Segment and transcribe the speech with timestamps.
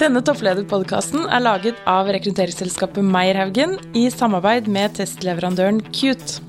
[0.00, 6.40] Denne topplederpodkasten er laget av rekrutteringsselskapet Meierhaugen i samarbeid med testleverandøren Cute.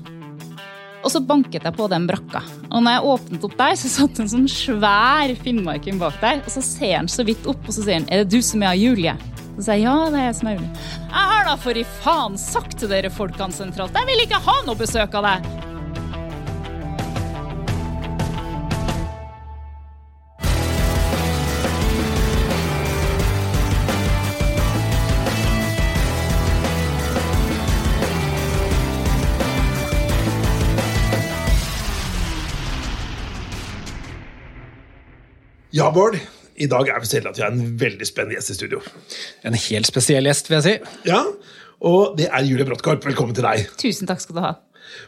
[1.04, 2.40] Og så banket jeg på den brakka.
[2.70, 6.40] Og når jeg åpnet opp der, så satt en sånn svær finnmarking bak der.
[6.40, 8.62] Og så ser han så vidt opp, og så sier han 'Er det du som
[8.62, 9.18] er Julie?'
[9.58, 10.72] Så sier jeg ja, det er jeg som er Julie.
[11.12, 14.62] Jeg har da for i faen sagt til dere folkene sentralt, jeg vil ikke ha
[14.64, 15.71] noe besøk av deg!
[35.82, 36.14] Ja, Bård.
[36.62, 38.78] I dag er vi så heldige at vi har en veldig spennende gjest i studio.
[39.48, 40.74] En helt spesiell gjest, vil jeg si.
[41.10, 41.22] Ja,
[41.82, 43.02] Og det er Julie Bråttkorp.
[43.08, 43.64] Velkommen til deg.
[43.80, 44.52] Tusen takk skal du ha.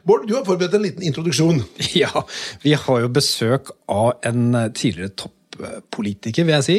[0.03, 1.61] Bård, du har forberedt en liten introduksjon.
[2.03, 2.25] Ja,
[2.65, 6.79] Vi har jo besøk av en eh, tidligere toppolitiker, vil jeg si.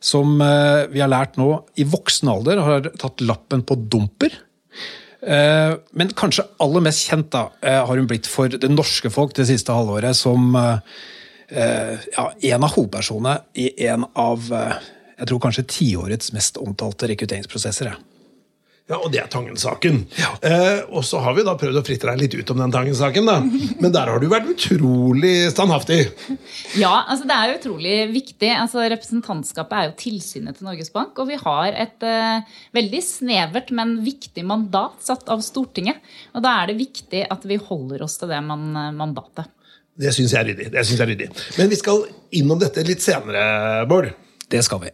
[0.00, 4.40] Som eh, vi har lært nå i voksen alder har tatt lappen på dumper.
[5.20, 9.50] Eh, Men kanskje aller mest kjent da, har hun blitt for det norske folk det
[9.52, 10.54] siste halvåret som
[11.48, 14.76] ja, en av hovedpersonene i en av eh,
[15.18, 17.90] jeg tror kanskje tiårets mest omtalte rekrutteringsprosesser.
[17.90, 17.98] Ja.
[18.88, 19.98] Ja, Og det er Tangen-saken.
[20.40, 23.26] Eh, og så har vi da prøvd å fritte deg litt ut om den Tangen-saken.
[23.28, 23.34] da.
[23.82, 25.98] Men der har du vært utrolig standhaftig.
[26.80, 28.48] Ja, altså det er jo utrolig viktig.
[28.54, 31.20] Altså Representantskapet er jo tilsynet til Norges Bank.
[31.20, 36.00] Og vi har et eh, veldig snevert, men viktig mandat satt av Stortinget.
[36.32, 39.52] Og da er det viktig at vi holder oss til det man, mandatet.
[39.98, 40.70] Det syns jeg er ryddig.
[40.72, 41.28] Det synes jeg er ryddig.
[41.58, 42.04] Men vi skal
[42.38, 44.12] innom dette litt senere, Bård.
[44.48, 44.90] Det skal vi.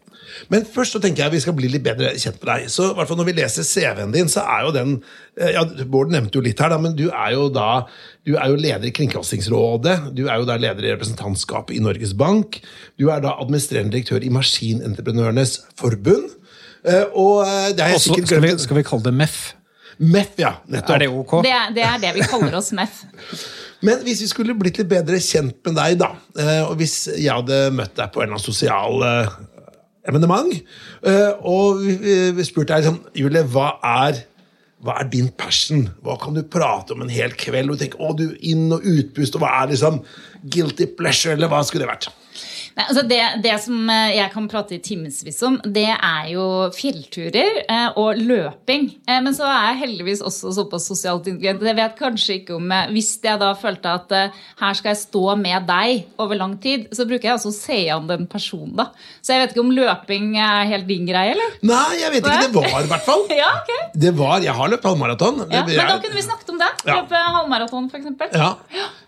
[0.50, 2.64] Men først så tenker jeg vi skal bli litt bedre kjent med deg.
[2.72, 4.94] Så i hvert fall Når vi leser CV-en din, så er jo den
[5.38, 7.84] eh, ja, Bård nevnte jo litt her, da, men du er jo da
[8.26, 10.14] du er jo leder i Kringkastingsrådet.
[10.16, 12.58] Du er jo da leder i representantskapet i Norges Bank.
[12.98, 16.32] Du er da administrerende direktør i Maskinentreprenørenes Forbund.
[16.82, 19.38] Eh, Og eh, det er jeg sikkert skal, vi, skal vi kalle det MEF?
[20.02, 20.56] MEF, ja.
[20.66, 20.96] Nettopp.
[20.96, 21.36] Er det ok?
[21.46, 23.04] Det er, det er det vi kaller oss MEF.
[23.84, 27.28] Men hvis vi skulle blitt litt bedre kjent med deg, da, eh, og hvis jeg
[27.32, 29.34] hadde møtt deg på en eller annen sosial eh,
[30.08, 30.54] evenement,
[31.04, 31.84] eh, og
[32.46, 33.74] spurte deg liksom, Julie, hva
[34.06, 34.22] er,
[34.84, 35.86] hva er din passion?
[36.04, 37.72] Hva kan du prate om en hel kveld?
[37.72, 40.00] Og du tenker, å, du inn- og utpust, og hva er liksom
[40.44, 42.10] guilty pleasure, eller hva skulle det vært?
[42.74, 46.44] Nei, altså det, det som eh, jeg kan prate i timevis om, det er jo
[46.74, 48.88] fjellturer eh, og løping.
[49.06, 51.62] Eh, men så er jeg heldigvis også såpass sosialt intelligent.
[51.70, 54.14] Jeg vet kanskje ikke om jeg, Hvis jeg da følte at
[54.58, 57.78] her skal jeg stå med deg over lang tid, så bruker jeg også å se
[57.94, 58.88] an den personen, da.
[59.22, 61.56] Så jeg vet ikke om løping er helt din greie, eller?
[61.62, 62.42] Nei, jeg vet ikke.
[62.42, 63.26] Det var i hvert fall.
[63.34, 63.80] Ja, okay.
[63.98, 65.42] Det var, Jeg har løpt halvmaraton.
[65.50, 66.70] Ja, men da kunne vi snakket om det.
[66.86, 67.00] Ja.
[67.02, 68.34] Løpe halvmaraton, f.eks.
[68.34, 68.52] ja.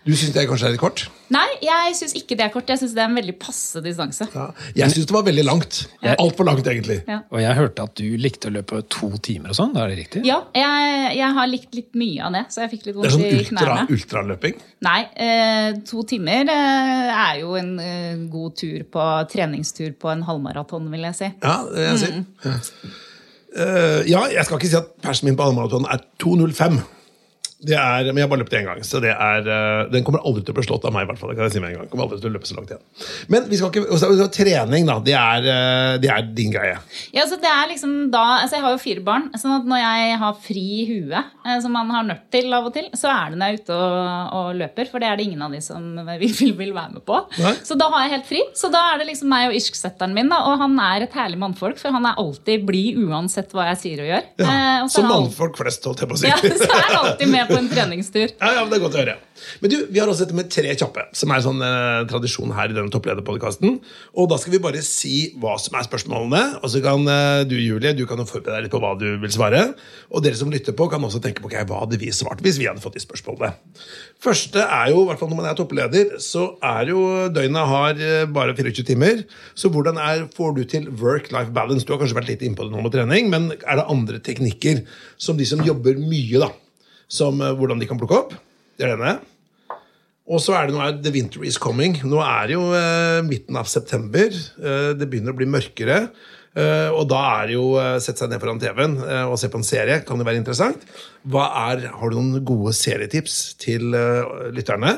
[0.07, 1.07] Du syns det kanskje er litt kort?
[1.33, 2.69] Nei, jeg syns ikke det er kort.
[2.71, 4.27] Jeg syns det er en veldig passe distanse.
[4.33, 4.45] Ja.
[4.77, 5.79] Jeg syns det var veldig langt.
[6.13, 7.01] Altfor langt, egentlig.
[7.09, 7.19] Ja.
[7.33, 10.23] Og jeg hørte at du likte å løpe to timer og sånn, er det riktig?
[10.27, 13.17] Ja, jeg, jeg har likt litt mye av det, så jeg fikk litt Det er
[13.17, 14.61] vondt sånn i ultra, ultraløping.
[14.87, 20.23] Nei, eh, to timer eh, er jo en eh, god tur på treningstur på en
[20.27, 21.31] halvmaraton, vil jeg si.
[21.43, 22.13] Ja, det vil jeg si.
[22.15, 22.25] Mm.
[22.47, 22.95] Ja.
[23.57, 26.79] Eh, ja, jeg skal ikke si at persen min på halvmaraton er 2.05.
[27.57, 30.21] Det er, men jeg har bare løpt én gang, så det er, eh, den kommer
[30.21, 31.07] aldri til å bli slått av meg.
[31.07, 31.87] i hvert fall, det kan jeg si med en gang.
[31.89, 32.83] Kommer aldri til å løpe så langt igjen.
[33.33, 34.99] Men vi skal ikke, også, også, trening, da.
[35.01, 36.75] Det er, eh, det er din greie.
[37.17, 39.81] Ja, så det er liksom da, altså Jeg har jo fire barn, sånn at når
[39.81, 43.09] jeg har fri i huet, eh, som man har nødt til av og til, så
[43.09, 44.91] er det når jeg er ute og, og løper.
[44.91, 45.81] For det er det ingen av de som
[46.21, 47.23] vil, vil, vil være med på.
[47.41, 47.55] Nei.
[47.65, 48.43] Så da har jeg helt fri.
[48.53, 51.41] Så da er det liksom meg og irsksetteren min, da, og han er et herlig
[51.41, 54.31] mannfolk, for han er alltid blid uansett hva jeg sier og gjør.
[54.37, 54.45] Ja.
[54.45, 56.29] Eh, og så Som mannfolk flest, holdt jeg på å si.
[56.29, 58.27] Ja, så er han alltid med på en treningstur.
[58.35, 59.17] Ja, ja, men det er godt å høre.
[59.61, 62.71] Men du, Vi har også dette med tre kjappe, som er sånn eh, tradisjon her
[62.71, 63.77] i denne topplederpodkasten.
[64.17, 66.43] Og da skal vi bare si hva som er spørsmålene.
[66.61, 69.07] Og så kan eh, du, Julie, du kan jo forberede deg litt på hva du
[69.21, 69.63] vil svare.
[70.11, 72.59] Og dere som lytter på, kan også tenke på okay, hva hadde vi svart hvis
[72.61, 73.53] vi hadde fått de spørsmålene.
[74.23, 77.01] Første er jo, i hvert fall når man er toppleder, så er jo
[77.33, 79.25] døgnet har eh, bare 24 timer.
[79.57, 81.85] Så hvordan er, får du til work-life balance?
[81.85, 84.83] Du har kanskje vært litt innpå det nå med trening, men er det andre teknikker
[85.21, 86.51] som de som jobber mye, da,
[87.11, 88.37] som eh, hvordan de kan plukke opp?
[88.77, 89.17] Det er det.
[90.27, 91.95] Og så er det nå er The Winter is coming.
[92.03, 94.27] Nå er det jo eh, midten av september.
[94.33, 96.01] Eh, det begynner å bli mørkere.
[96.57, 99.49] Eh, og da er det jo eh, sette seg ned foran TV-en eh, og se
[99.51, 99.99] på en serie.
[100.07, 100.87] Kan det være interessant?
[101.27, 103.93] Er, har du noen gode serietips til
[104.55, 104.97] lytterne?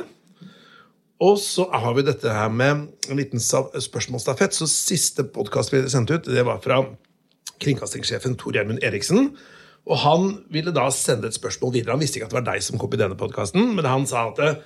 [1.20, 4.56] Og så har vi dette her med en liten spørsmålsstafett.
[4.56, 6.80] Så siste podkast vi sendte ut, det var fra
[7.60, 9.34] kringkastingssjefen Tor Gjermund Eriksen.
[9.90, 11.96] Og han ville da sende et spørsmål videre.
[11.96, 14.28] Han visste ikke at det var deg som kom i denne podkasten, men han sa
[14.30, 14.60] at eh,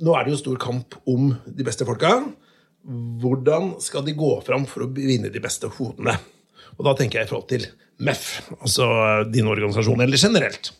[0.00, 2.14] nå er det jo stor kamp om de beste folka.
[3.20, 6.16] Hvordan skal de gå fram for å vinne de beste hodene?
[6.78, 7.66] Og da tenker jeg i forhold til
[8.00, 8.24] MEF,
[8.56, 8.86] altså
[9.28, 10.72] din organisasjon, eller generelt.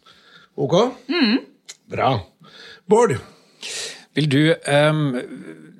[0.57, 0.77] Ok?
[1.93, 2.15] Bra.
[2.89, 3.19] Bård,
[4.17, 5.05] Vil du ehm,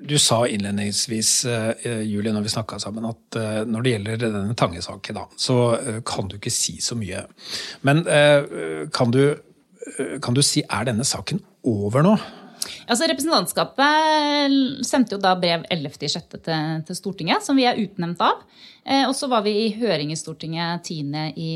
[0.01, 4.57] Du sa innledningsvis, eh, Julie, når vi snakka sammen, at eh, når det gjelder denne
[4.57, 7.21] Tange-saken, så eh, kan du ikke si så mye.
[7.85, 12.15] Men eh, kan du, eh, kan du si er denne saken over nå?
[12.89, 16.17] Altså, Representantskapet sendte jo da brev 11.6.
[16.31, 16.41] Til,
[16.87, 18.41] til Stortinget, som vi er utnevnt av.
[18.85, 21.13] Eh, og så var vi i høring i Stortinget 10.
[21.37, 21.51] i,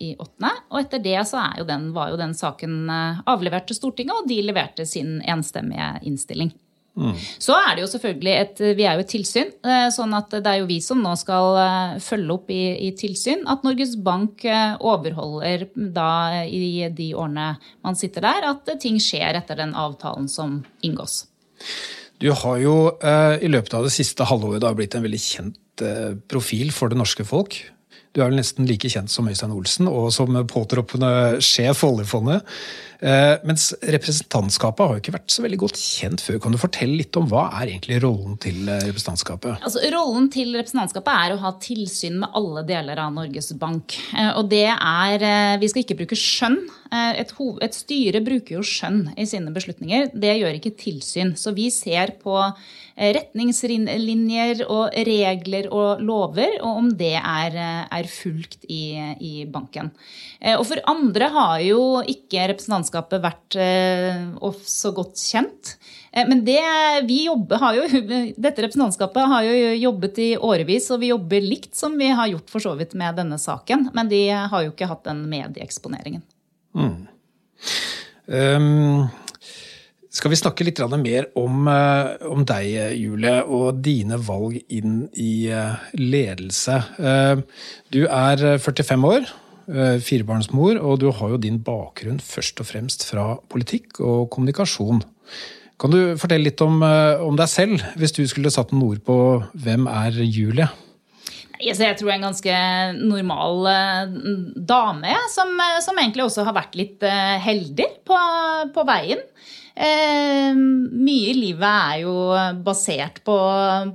[0.00, 0.54] i 8.
[0.72, 4.28] Og etter det så jo den, var jo den saken eh, avlevert til Stortinget, og
[4.30, 6.52] de leverte sin enstemmige innstilling.
[7.40, 10.46] Så er det jo selvfølgelig et Vi er jo et tilsyn, eh, sånn at det
[10.46, 14.44] er jo vi som nå skal eh, følge opp i, i tilsyn at Norges Bank
[14.44, 16.10] eh, overholder da
[16.44, 17.54] i de årene
[17.86, 21.24] man sitter der, at ting skjer etter den avtalen som inngås.
[22.20, 22.74] Du har jo
[23.40, 25.84] i løpet av det siste halvåret blitt en veldig kjent
[26.28, 27.56] profil for det norske folk.
[28.10, 32.42] Du er vel nesten like kjent som Øystein Olsen og som påtroppende sjef for oljefondet.
[33.00, 36.40] Eh, mens representantskapet har jo ikke vært så veldig godt kjent før.
[36.42, 39.62] Kan du fortelle litt om hva er egentlig rollen til eh, representantskapet?
[39.64, 43.96] Altså, rollen til representantskapet er å ha tilsyn med alle deler av Norges Bank.
[44.12, 46.58] Eh, Og det er Vi skal ikke bruke skjønn.
[46.90, 47.32] Et,
[47.62, 50.10] et styre bruker jo skjønn i sine beslutninger.
[50.10, 51.36] Det gjør ikke tilsyn.
[51.38, 52.34] Så vi ser på
[53.00, 59.90] retningslinjer og regler og lover, og om det er, eh, er fulgt i, i banken.
[60.40, 64.20] Eh, Og for andre har jo ikke representantskapet vært eh,
[64.68, 65.76] så godt kjent.
[66.12, 66.60] Eh, Men det,
[67.08, 67.86] jobber, jo,
[68.46, 72.52] dette representantskapet har jo jobbet i årevis, og vi jobber likt som vi har gjort
[72.52, 73.90] for så vidt med denne saken.
[73.96, 76.22] Men de har jo ikke hatt den medieeksponeringen.
[78.30, 79.08] Um,
[80.10, 85.46] skal vi snakke litt mer om, eh, om deg, Julie, og dine valg inn i
[85.48, 86.82] eh, ledelse?
[86.98, 87.36] Eh,
[87.90, 89.30] Du er eh, 45 år,
[89.70, 94.98] firebarnsmor, og du har jo din bakgrunn først og fremst fra politikk og kommunikasjon.
[95.78, 99.18] Kan du fortelle litt om, om deg selv, hvis du skulle satt noen ord på
[99.54, 100.66] hvem er Julie?
[101.60, 102.56] Jeg, tror jeg er en ganske
[102.98, 103.70] normal
[104.58, 105.54] dame, som,
[105.86, 107.06] som egentlig også har vært litt
[107.46, 108.18] heldig på,
[108.74, 109.22] på veien.
[109.76, 112.14] Eh, mye i livet er jo
[112.66, 113.36] basert på,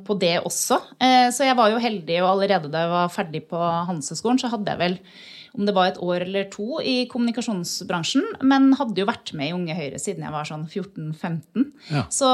[0.08, 0.80] på det også.
[1.00, 4.52] Eh, så jeg var jo heldig, og allerede da jeg var ferdig på Handelshøyskolen, så
[4.54, 5.00] hadde jeg vel
[5.56, 9.56] om det var et år eller to i kommunikasjonsbransjen, men hadde jo vært med i
[9.56, 11.66] Unge Høyre siden jeg var sånn 14-15.
[11.94, 12.06] Ja.
[12.14, 12.30] Så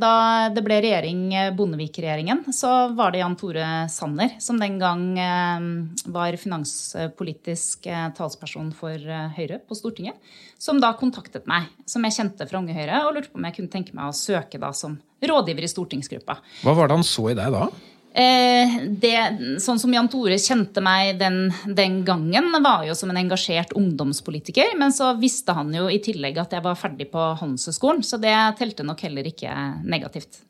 [0.00, 0.14] da
[0.52, 1.24] det ble regjering,
[1.58, 5.68] Bondevik-regjeringen, så var det Jan Tore Sanner som den gang eh,
[6.14, 10.18] var finanspolitisk eh, talsperson for eh, Høyre på Stortinget,
[10.62, 13.58] som da kontaktet meg, som jeg kjente fra Unge Høyre, og lurte på om jeg
[13.58, 16.38] kunne tenke meg å søke da som rådgiver i stortingsgruppa.
[16.64, 17.68] Hva var det han så i deg da?
[18.12, 19.16] Eh, det,
[19.64, 24.74] sånn som Jan Tore kjente meg den, den gangen, var jo som en engasjert ungdomspolitiker.
[24.80, 28.34] Men så visste han jo i tillegg at jeg var ferdig på Handelshøyskolen, så det
[28.60, 29.54] telte nok heller ikke
[29.88, 30.42] negativt.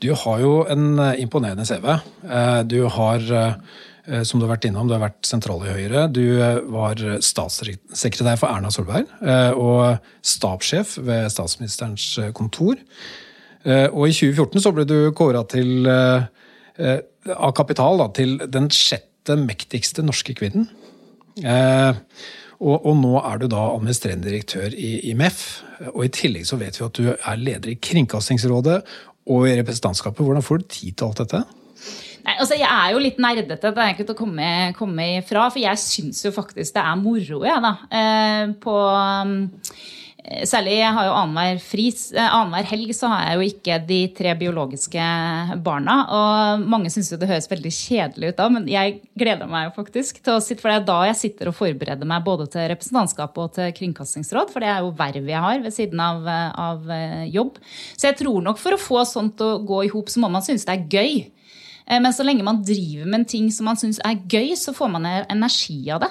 [0.00, 1.92] Du har jo en eh, imponerende CV.
[2.24, 3.28] Eh, Du har,
[4.24, 6.06] som du har vært innom, du har vært sentral i Høyre.
[6.08, 6.22] Du
[6.72, 9.10] var statssekretær for Erna Solberg
[9.60, 12.80] og stabssjef ved statsministerens kontor.
[13.68, 15.90] Og i 2014 så ble du kåra til
[16.78, 20.68] av Kapital da, til den sjette mektigste norske kvinnen.
[21.44, 22.00] Eh,
[22.58, 25.44] og, og nå er du da administrerende direktør i, i MEF.
[25.92, 28.80] Og i tillegg så vet vi at du er leder i Kringkastingsrådet
[29.28, 30.24] og i representantskapet.
[30.26, 31.44] Hvordan får du tid til alt dette?
[32.26, 35.46] Nei, altså Jeg er jo litt nerdete, det er ikke til å komme, komme ifra.
[35.52, 37.72] For jeg syns jo faktisk det er moro, jeg, da.
[38.00, 38.74] Eh, på
[40.28, 44.34] Særlig, jeg har jo annenhver fris, eh, helg så har jeg jo ikke de tre
[44.36, 45.04] biologiske
[45.64, 45.94] barna.
[46.12, 49.76] Og mange syns jo det høres veldig kjedelig ut da, men jeg gleder meg jo
[49.78, 52.68] faktisk til å sitte, for det er da jeg sitter og forbereder meg både til
[52.74, 56.60] representantskapet og til kringkastingsråd, for det er jo vervet jeg har ved siden av, eh,
[56.68, 57.56] av eh, jobb.
[57.96, 60.44] Så jeg tror nok for å få sånt å gå i hop, så må man
[60.44, 61.24] synes det er gøy.
[61.88, 64.74] Eh, Men så lenge man driver med en ting som man syns er gøy, så
[64.76, 66.10] får man energi av det.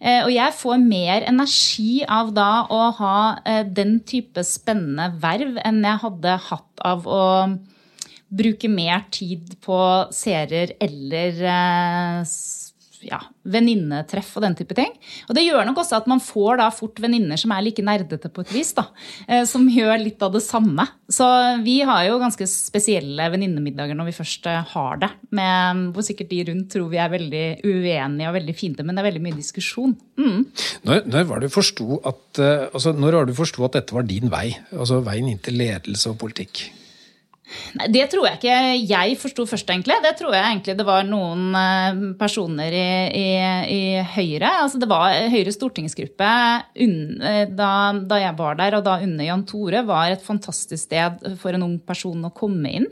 [0.00, 5.58] Eh, Og jeg får mer energi av da å ha eh, den type spennende verv
[5.64, 7.24] enn jeg hadde hatt av å
[8.28, 9.78] bruke mer tid på
[10.12, 11.38] serier eller
[13.06, 14.90] ja, venninnetreff og den type ting.
[15.28, 18.30] Og det gjør nok også at man får da fort venninner som er like nerdete
[18.32, 18.72] på et vis.
[18.76, 18.88] da,
[19.26, 20.86] eh, Som gjør litt av det samme.
[21.08, 21.26] Så
[21.64, 25.10] vi har jo ganske spesielle venninnemiddager når vi først eh, har det.
[25.34, 29.04] Med, hvor sikkert de rundt tror vi er veldig uenige og veldig fine, men det
[29.04, 29.94] er veldig mye diskusjon.
[30.18, 30.42] Mm.
[30.88, 34.08] Når, når var du forsto at, eh, altså, når var du forsto at dette var
[34.08, 34.50] din vei?
[34.74, 36.68] Altså veien inn til ledelse og politikk?
[37.78, 38.58] Nei, Det tror jeg ikke
[38.90, 39.96] jeg forsto først, egentlig.
[40.04, 42.88] Det tror jeg egentlig det var noen eh, personer i,
[43.20, 43.28] i,
[43.74, 43.80] i
[44.16, 44.52] Høyre.
[44.64, 46.30] Altså det var Høyres stortingsgruppe
[46.74, 51.24] eh, da, da jeg var der, og da under Jan Tore, var et fantastisk sted
[51.40, 52.88] for en ung person å komme inn.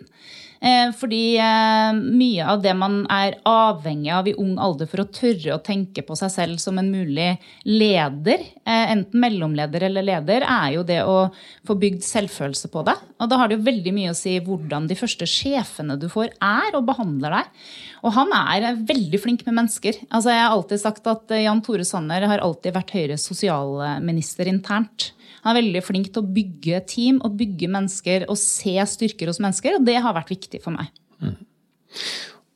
[0.67, 5.09] Eh, Fordi eh, mye av det man er avhengig av i ung alder for å
[5.15, 7.29] tørre å tenke på seg selv som en mulig
[7.69, 11.29] leder, eh, enten mellomleder eller leder, er jo det å
[11.67, 12.97] få bygd selvfølelse på det.
[13.23, 16.35] Og da har det jo veldig mye å si hvordan de første sjefene du får,
[16.43, 17.67] er og behandler deg.
[18.03, 20.01] Og han er veldig flink med mennesker.
[20.11, 25.13] Altså, jeg har alltid sagt at Jan Tore Sanner har alltid vært Høyres sosialminister internt.
[25.47, 29.39] Han er veldig flink til å bygge team og bygge mennesker og se styrker hos
[29.39, 30.91] mennesker, og det har vært viktig for meg.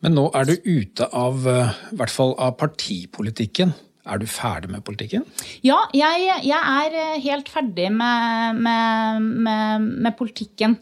[0.03, 3.77] Men nå er du ute av, eh, i hvert fall av partipolitikken.
[4.11, 5.23] Er du ferdig med politikken?
[5.62, 10.75] Ja, jeg, jeg er eh, helt ferdig med, med, med, med politikken.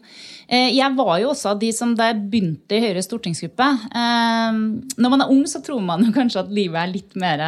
[0.49, 4.57] Eh, Jeg var jo også av de som da jeg begynte i Høyres stortingsgruppe eh,
[4.97, 7.43] Når man er ung, så tror man jo kanskje at livet er litt mer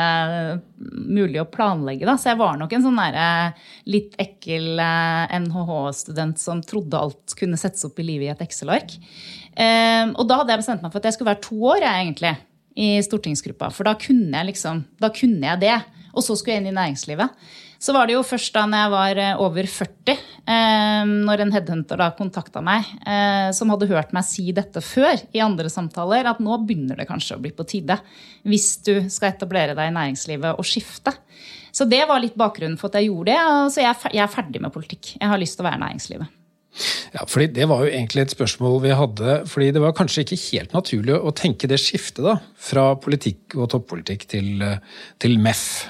[0.82, 2.06] mulig å planlegge.
[2.06, 2.18] Da.
[2.18, 3.58] Så jeg var nok en sånn der,
[3.90, 8.96] litt ekkel NHH-student som trodde alt kunne settes opp i livet i et Excel-ark.
[10.18, 12.34] Og da hadde jeg bestemt meg for at jeg skulle være to år egentlig,
[12.76, 13.72] i stortingsgruppa.
[13.74, 15.76] For da kunne jeg liksom, da kunne jeg det.
[16.12, 17.44] Og så skulle jeg inn i næringslivet.
[17.82, 20.14] Så var det jo først da jeg var eh, over 40,
[20.54, 25.24] eh, når en headhunter da kontakta meg, eh, som hadde hørt meg si dette før
[25.34, 27.98] i andre samtaler, at nå begynner det kanskje å bli på tide.
[28.46, 31.16] Hvis du skal etablere deg i næringslivet og skifte.
[31.74, 33.74] Så det var litt bakgrunnen for at jeg gjorde det.
[33.74, 35.16] Så jeg, er er ferdig med politikk.
[35.16, 36.41] Jeg har lyst til å være næringslivet.
[37.12, 39.48] Ja, fordi Det var jo egentlig et spørsmål vi hadde.
[39.48, 43.70] fordi Det var kanskje ikke helt naturlig å tenke det skiftet da, fra politikk og
[43.70, 44.78] toppolitikk til, eh,
[45.20, 45.88] til MEF.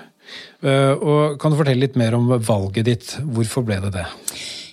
[0.64, 3.18] Eh, Og Kan du fortelle litt mer om valget ditt?
[3.22, 4.06] Hvorfor ble det det?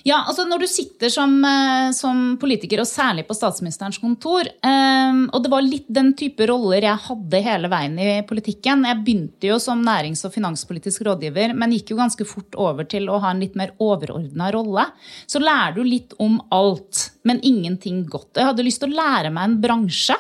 [0.07, 5.19] Ja, altså Når du sitter som, eh, som politiker, og særlig på statsministerens kontor eh,
[5.33, 8.87] Og det var litt den type roller jeg hadde hele veien i politikken.
[8.87, 13.09] Jeg begynte jo som nærings- og finanspolitisk rådgiver, men gikk jo ganske fort over til
[13.11, 14.87] å ha en litt mer overordna rolle.
[15.27, 18.39] Så lærer du litt om alt, men ingenting godt.
[18.39, 20.17] Jeg hadde lyst til å lære meg en bransje.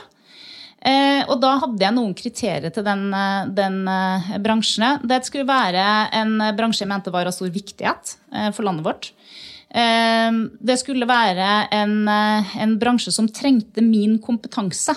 [0.79, 5.03] Eh, og da hadde jeg noen kriterier til den, eh, den eh, bransjen.
[5.03, 9.11] Det skulle være en bransje jeg mente var av stor viktighet eh, for landet vårt.
[9.75, 14.97] Eh, det skulle være en, eh, en bransje som trengte min kompetanse.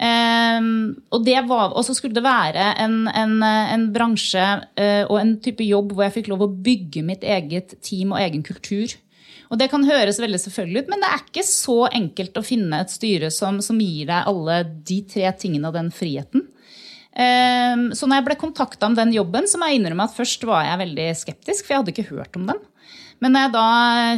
[0.00, 0.60] Eh,
[1.12, 4.46] og, det var, og så skulle det være en, en, en bransje
[4.80, 8.22] eh, og en type jobb hvor jeg fikk lov å bygge mitt eget team og
[8.24, 8.96] egen kultur.
[9.50, 12.84] Og Det kan høres veldig selvfølgelig ut, men det er ikke så enkelt å finne
[12.84, 16.44] et styre som, som gir deg alle de tre tingene og den friheten.
[17.10, 20.46] Eh, Så når jeg ble kontakta om den jobben, så må jeg innrømme at først
[20.46, 22.62] var jeg veldig skeptisk, for jeg hadde ikke hørt om den.
[23.20, 23.64] Men når jeg da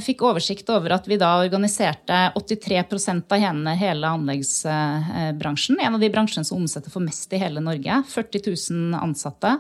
[0.04, 6.10] fikk oversikt over at vi da organiserte 83% av hele, hele anleggsbransjen, en av de
[6.12, 9.56] bransjene som omsetter for mest i hele Norge, 40 000 ansatte,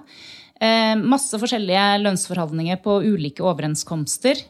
[0.62, 4.44] eh, masse forskjellige lønnsforhandlinger på ulike overenskomster,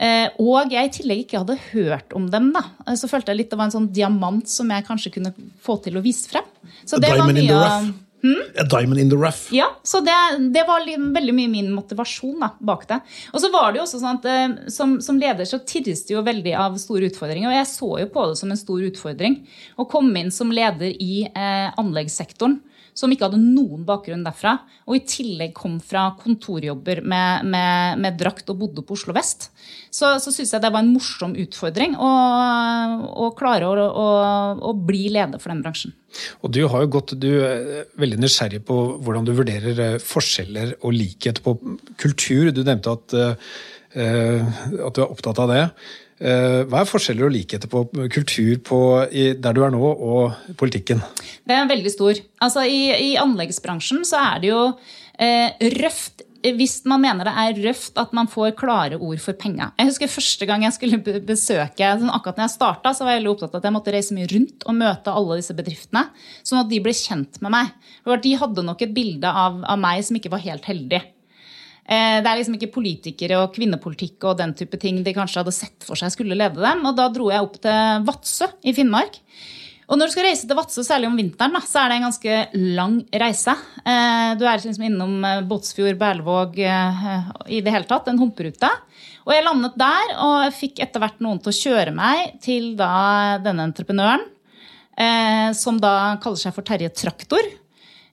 [0.00, 2.64] eh, og jeg i tillegg ikke hadde hørt om dem, da,
[2.96, 6.00] så følte jeg litt det var en sånn diamant som jeg kanskje kunne få til
[6.00, 6.48] å vise frem.
[6.88, 8.38] Så det var mye av- rough.
[8.58, 9.48] A diamond in the rough.
[9.50, 10.14] ja, så det,
[10.54, 13.00] det var veldig mye min motivasjon da, bak det.
[13.32, 16.14] Og så var det jo også sånn at eh, som, som leder så tirres det
[16.14, 17.50] jo veldig av store utfordringer.
[17.50, 19.40] Og jeg så jo på det som en stor utfordring
[19.76, 22.60] å komme inn som leder i eh, anleggssektoren.
[22.92, 24.58] Som ikke hadde noen bakgrunn derfra.
[24.84, 29.48] Og i tillegg kom fra kontorjobber med, med, med drakt og bodde på Oslo vest.
[29.88, 32.10] Så, så syns jeg det var en morsom utfordring å,
[33.24, 34.06] å klare å, å,
[34.68, 35.96] å bli leder for den bransjen.
[36.44, 40.76] Og Du har jo gått, du er veldig nysgjerrig på hvordan du vurderer eh, forskjeller
[40.82, 41.56] og likhet på
[42.00, 42.52] kultur.
[42.52, 43.16] Du nevnte at,
[43.96, 45.66] eh, at du er opptatt av det.
[46.22, 51.02] Eh, Hva er forskjeller og likheter på kultur på, der du er nå, og politikken?
[51.42, 52.20] Det er veldig stor.
[52.42, 54.60] Altså, i, I anleggsbransjen så er det jo
[55.18, 55.50] eh,
[55.82, 59.70] røft hvis man mener det er røft at man får klare ord for penga.
[59.78, 63.32] Jeg husker første gang jeg skulle besøke sånn Akkurat når jeg starta, var jeg veldig
[63.36, 66.06] opptatt av at jeg måtte reise mye rundt og møte alle disse bedriftene,
[66.42, 67.72] sånn at de ble kjent med meg.
[68.02, 71.02] For De hadde nok et bilde av, av meg som ikke var helt heldig.
[71.88, 75.54] Eh, Det er liksom ikke politikere og kvinnepolitikk og den type ting de kanskje hadde
[75.56, 76.84] sett for seg skulle lede dem.
[76.86, 79.18] Og da dro jeg opp til Vadsø i Finnmark.
[79.90, 82.06] Og når du skal reise til Vadsø, særlig om vinteren, da, så er det en
[82.06, 82.36] ganske
[82.78, 83.54] lang reise.
[83.84, 86.54] Eh, Du er liksom innom eh, Båtsfjord, Berlevåg,
[87.50, 88.08] i det hele tatt.
[88.08, 88.70] En humperute.
[89.26, 93.38] Og jeg landet der og fikk etter hvert noen til å kjøre meg til da
[93.42, 94.24] denne entreprenøren,
[95.54, 97.46] som da kaller seg for Terje Traktor.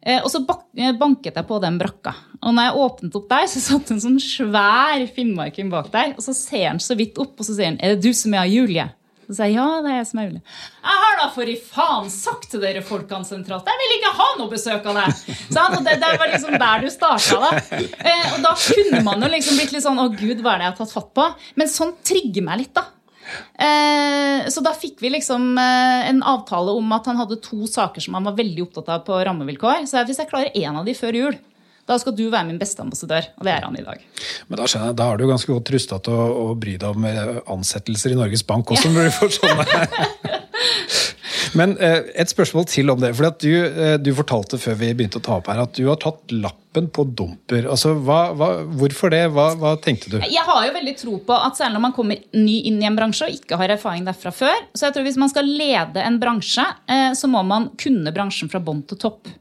[0.06, 0.40] Eh, Og så
[0.78, 2.14] eh, banket jeg på den brakka.
[2.40, 6.14] Og når jeg åpnet opp der, så satt en sånn svær finnmarking bak der.
[6.16, 8.34] Og så ser han så vidt opp, og så sier han 'Er det du som
[8.34, 8.94] er Julie?'
[9.30, 10.42] Så sier jeg ja, det er jeg som er Julie.
[10.82, 14.28] Jeg har da for i faen sagt til dere folkene sentralt jeg vil ikke ha
[14.40, 15.14] noe besøk av deg!
[15.54, 17.52] Sånn, det, det var liksom der du starta, da.
[17.78, 20.66] Eh, og da kunne man jo liksom blitt litt sånn å gud, hva er det
[20.66, 21.28] jeg har tatt fatt på?
[21.62, 22.88] Men sånn trigger meg litt, da.
[23.60, 28.04] Eh, så da fikk vi liksom eh, en avtale om at han hadde to saker
[28.04, 29.86] som han var veldig opptatt av på rammevilkår.
[29.90, 31.40] Så hvis jeg klarer én av de før jul,
[31.90, 33.32] da skal du være min beste ambassadør.
[33.40, 34.04] Og det er han i dag.
[34.48, 37.00] Men da skjønner jeg, da er du ganske godt rusta til å, å, bry deg
[37.00, 40.38] om eh, ansettelser i Norges Bank også, når du får sånne.
[41.58, 43.14] Men eh, et spørsmål til om det.
[43.18, 46.00] for du, eh, du, fortalte før vi begynte å ta opp her at du har
[46.02, 47.68] tatt lappen på dumper.
[47.72, 49.24] Altså, hva, hva, hvorfor det?
[49.34, 50.20] Hva, hva, tenkte du?
[50.22, 52.98] Jeg har jo veldig tro på at særlig når man kommer ny inn i en
[52.98, 56.20] bransje og ikke har erfaring derfra før, så jeg tror hvis man skal lede en
[56.22, 59.32] bransje, eh, så må man kunne bransjen fra bånn til topp.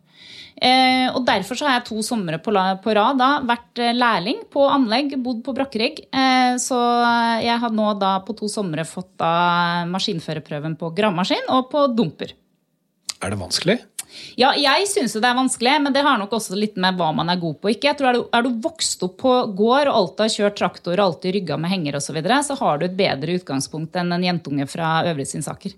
[0.58, 4.42] Eh, og Derfor så har jeg to somre på, på, rad da, vært eh, lærling
[4.50, 6.00] på anlegg, bodd på Brakkerigg.
[6.10, 6.78] Eh, så
[7.44, 12.34] jeg har nå da på to somre fått da maskinførerprøven på gravemaskin og på dumper.
[13.22, 13.78] Er det vanskelig?
[14.40, 17.28] Ja, jeg syns det er vanskelig, men det har nok også litt med hva man
[17.30, 17.72] er god på.
[17.74, 17.90] ikke.
[17.90, 20.94] Jeg tror Er du, er du vokst opp på gård og alltid har kjørt traktor
[20.96, 24.16] og alltid rygga med henger osv., så, videre, så har du et bedre utgangspunkt enn
[24.16, 25.76] en jentunge fra Øvrigsinnsaker.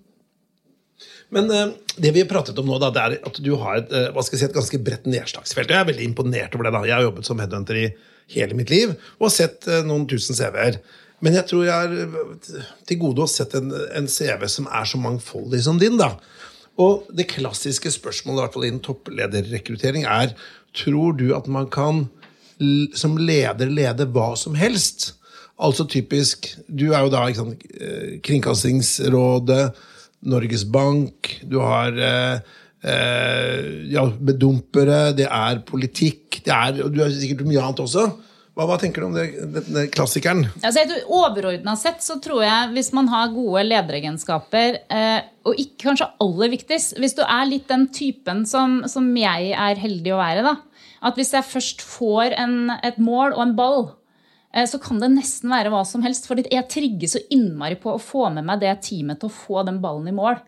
[1.35, 3.93] Men uh, det vi har pratet om nå, da, det er at du har et,
[3.93, 5.71] jeg si, et ganske bredt nedslagsfelt.
[5.71, 6.75] Jeg er veldig imponert over det.
[6.77, 6.87] da.
[6.89, 7.87] Jeg har jobbet som headhunter i
[8.31, 10.81] hele mitt liv og har sett uh, noen tusen CV-er.
[11.21, 15.01] Men jeg tror jeg er til gode å sett en, en, CV som er så
[15.01, 15.99] mangfoldig som din.
[16.01, 16.15] da.
[16.81, 20.33] Og det klassiske spørsmålet i hvert fall innen topplederrekruttering er
[20.77, 22.07] tror du at man kan
[22.97, 25.15] som leder lede hva som helst.
[25.61, 27.63] Altså typisk Du er jo da sant,
[28.25, 29.65] Kringkastingsrådet
[30.29, 37.15] Norges Bank, du har eh, eh, ja, bedumpere, det er politikk, det er, du har
[37.15, 38.11] sikkert mye annet også.
[38.51, 40.43] Hva, hva, tenker du om det, denne klassikeren?
[40.67, 46.11] Altså, Overordna sett så tror jeg hvis man har gode lederegenskaper, eh, og ikke kanskje
[46.21, 50.45] aller viktigst Hvis du er litt den typen som, som jeg er heldig å være,
[50.45, 50.57] da,
[51.09, 53.89] at hvis jeg først får en, et mål og en ball,
[54.67, 56.25] så kan det nesten være hva som helst.
[56.27, 59.67] For jeg trigger så innmari på å få med meg det teamet til å få
[59.69, 60.41] den ballen i mål.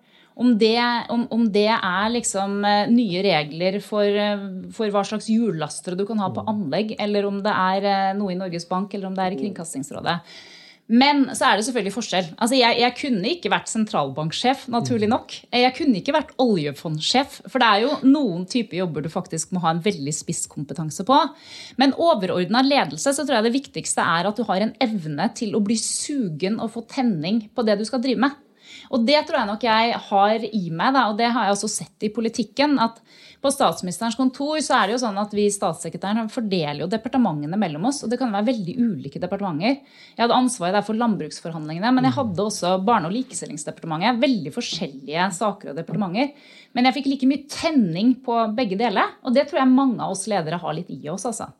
[0.42, 0.78] Om det,
[1.12, 6.06] om, om det er liksom eh, nye regler for, eh, for, hva slags hjullaster du
[6.08, 9.26] kan ha på anlegg, eller om det er noe i Norges Bank, eller om det
[9.26, 10.16] er i Kringkastingsrådet.
[10.90, 12.26] Men så er det selvfølgelig forskjell.
[12.36, 15.34] Altså, jeg, jeg, kunne ikke vært sentralbanksjef, naturlig nok.
[15.54, 19.62] Jeg kunne ikke vært oljefondsjef, for det er jo noen typer jobber du faktisk må
[19.62, 21.18] ha en veldig spisskompetanse på.
[21.80, 25.56] Men overordna ledelse så tror jeg det viktigste er at du har en evne til
[25.56, 28.36] å bli sugen og få tenning på det du skal drive med.
[28.92, 31.70] Og det tror jeg nok jeg har i meg, da, og det har jeg også
[31.70, 32.76] sett i politikken.
[32.82, 33.00] at
[33.42, 37.88] på statsministerens kontor så er det jo sånn at vi statssekretæren fordeler jo departementene mellom
[37.90, 38.02] oss.
[38.04, 39.80] Og det kan være veldig ulike departementer.
[40.14, 44.20] Jeg hadde ansvaret der for landbruksforhandlingene, men jeg hadde også Barne- og likestillingsdepartementet.
[44.22, 46.30] Veldig forskjellige saker og departementer.
[46.72, 49.18] Men jeg fikk like mye tenning på begge deler.
[49.26, 51.26] Og det tror jeg mange av oss ledere har litt i oss.
[51.26, 51.50] altså.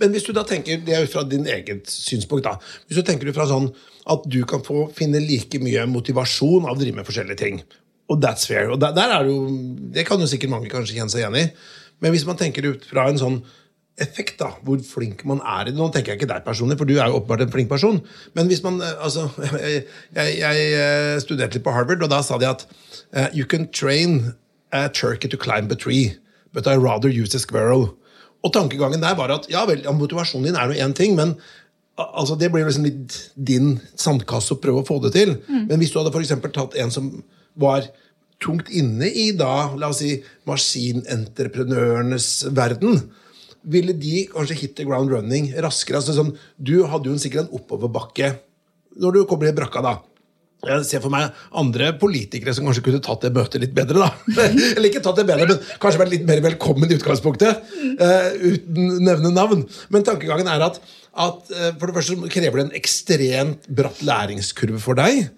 [0.00, 2.56] Men hvis du da tenker, det er jo fra din eget synspunkt da,
[2.88, 3.68] hvis du tenker fra sånn
[4.10, 7.62] at du kan få finne like mye motivasjon av å drive med forskjellige ting,
[8.12, 8.70] og that's fair.
[8.72, 9.46] Og der, der er jo,
[9.94, 11.48] det kan jo sikkert mange kanskje kjenne seg igjen i.
[12.02, 13.40] Men hvis man tenker ut fra en sånn
[14.00, 16.88] effekt, da, hvor flink man er i det Nå tenker jeg ikke deg personlig, for
[16.88, 18.00] du er jo åpenbart en flink person.
[18.36, 19.28] Men hvis man, eh, altså,
[19.64, 19.84] jeg,
[20.40, 22.66] jeg, eh, studerte litt på Harvard, og da sa de at
[23.12, 24.34] uh, You can train
[24.72, 26.16] a turkey to climb a tree,
[26.52, 27.92] but I rather use a squirrel.
[28.42, 31.36] Og tankegangen der var at ja vel, motivasjonen din er jo én ting, men
[32.00, 35.36] altså, det blir liksom litt din sandkasse å prøve å få det til.
[35.46, 35.68] Mm.
[35.68, 37.12] Men hvis du hadde for tatt en som
[37.60, 37.86] var
[38.42, 40.16] tungt inne i da, la oss si,
[40.48, 43.00] maskinentreprenørenes verden,
[43.62, 46.00] ville de kanskje hit the ground running raskere?
[46.00, 48.34] Altså, sånn, du hadde jo sikkert en oppoverbakke
[49.00, 49.82] når du kommer i brakka.
[49.84, 49.94] da.
[50.62, 54.04] Jeg ser for meg andre politikere som kanskje kunne tatt det møtet litt bedre.
[54.04, 54.36] da.
[54.76, 57.62] Eller ikke tatt det bedre, men kanskje vært litt mer velkommen i utgangspunktet.
[57.98, 59.64] Uh, uten nevne navn.
[59.94, 60.78] Men tankegangen er at,
[61.24, 65.32] at uh, for det første krever det en ekstremt bratt læringskurve for deg.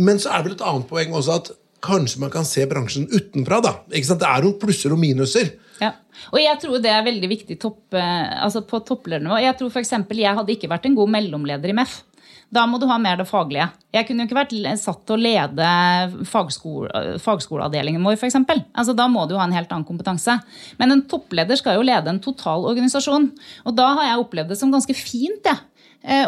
[0.00, 1.52] Men så er det vel et annet poeng også at
[1.84, 3.60] kanskje man kan se bransjen utenfra.
[3.64, 3.74] da.
[3.88, 5.54] Det er noen plusser og minuser.
[5.82, 5.92] Ja.
[6.32, 9.38] Og jeg tror det er veldig viktig topp, eh, altså på toppledernivå.
[9.42, 12.02] Jeg tror eksempel, jeg hadde ikke vært en god mellomleder i MEF.
[12.50, 13.68] Da må du ha mer det faglige.
[13.92, 18.38] Jeg kunne jo ikke vært satt til å lede fagskole, fagskoleavdelingen vår, f.eks.
[18.72, 20.38] Altså, da må du ha en helt annen kompetanse.
[20.80, 23.28] Men en toppleder skal jo lede en total organisasjon.
[23.68, 25.44] Og da har jeg opplevd det som ganske fint.
[25.44, 25.58] Ja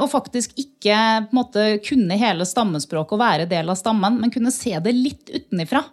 [0.03, 0.97] og faktisk ikke
[1.31, 5.85] måte, kunne hele stammespråket og være del av stammen, men kunne se det litt utenifra.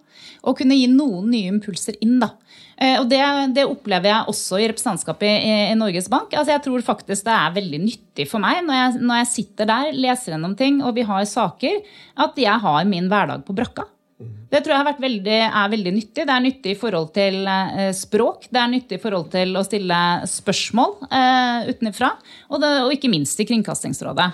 [0.50, 2.18] Og kunne gi noen nye impulser inn.
[2.20, 2.32] da.
[2.78, 3.20] Eh, og det,
[3.58, 6.34] det, opplever jeg også i representantskapet i, i, Norges Bank.
[6.38, 9.70] Altså jeg tror faktisk det er veldig nyttig for meg når jeg, når jeg sitter
[9.72, 11.80] der, leser gjennom ting og vi har saker,
[12.28, 13.88] at jeg har min hverdag på brakka.
[14.18, 16.24] Det tror jeg veldig, er veldig nyttig.
[16.26, 18.48] Det er nyttig i forhold til eh, språk.
[18.50, 20.00] Det er nyttig i forhold til å stille
[20.32, 22.16] spørsmål eh, utenfra.
[22.50, 24.28] Og, og, ikke minst i Kringkastingsrådet.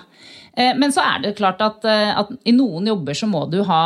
[0.56, 3.58] Eh, men så er det klart at, eh, at, i noen jobber så må du
[3.66, 3.82] ha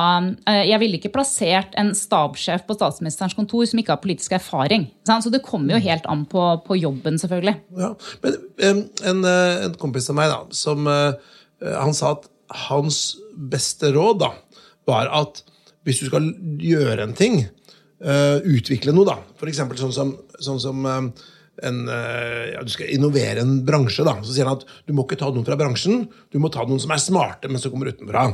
[0.46, 4.86] Jeg ville ikke plassert en stabssjef på statsministerens kontor som ikke har politisk erfaring.
[5.08, 7.58] Så det kommer jo helt an på, på jobben, selvfølgelig.
[7.80, 8.86] Ja, men en,
[9.24, 12.28] en, kompis av meg da, som han sa at
[12.68, 14.34] hans beste råd da,
[14.86, 15.42] var at
[15.88, 16.28] hvis du skal
[16.60, 17.40] gjøre en ting,
[18.04, 19.64] uh, utvikle noe, da, f.eks.
[19.80, 20.98] sånn som, sånn som uh,
[21.64, 25.06] en, uh, ja, du skal innovere en bransje, da, så sier han at du må
[25.06, 27.92] ikke ta noen fra bransjen, du må ta noen som er smarte, men som kommer
[27.94, 28.28] utenfra.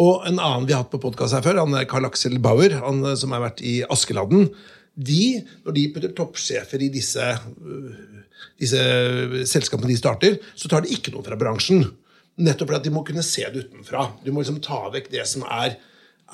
[0.00, 2.76] Og en annen vi har hatt på podkast her før, han er Karl Axel Bauer,
[2.84, 4.50] han som har vært i Askeladden.
[5.00, 7.24] De, når de putter toppsjefer i disse,
[8.60, 8.84] disse
[9.50, 11.82] selskapene de starter, så tar de ikke noen fra bransjen.
[12.40, 14.06] Nettopp fordi de må kunne se det utenfra.
[14.22, 15.74] Du må liksom ta vekk det som er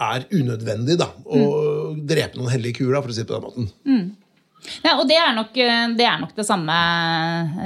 [0.03, 0.99] er unødvendig.
[1.01, 2.07] da, Å mm.
[2.07, 3.69] drepe noen hellige kuer, for å si det på den måten.
[3.89, 4.07] Mm.
[4.83, 6.77] Ja, og det er nok det, er nok det samme,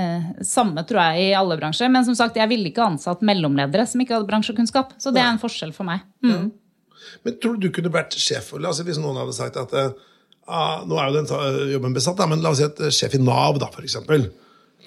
[0.02, 1.88] eh, samme, tror jeg, i alle bransjer.
[1.92, 4.92] Men som sagt, jeg ville ikke ansatt mellomledere som ikke hadde bransjekunnskap.
[5.00, 6.04] Så det er en forskjell for meg.
[6.26, 6.34] Mm.
[6.34, 7.08] Ja.
[7.24, 10.98] Men tror du du kunne vært sjef altså Hvis noen hadde sagt at ah, nå
[11.00, 13.70] er jo den jobben besatt, da, men la oss si at sjef i Nav, da,
[13.72, 14.28] for eksempel.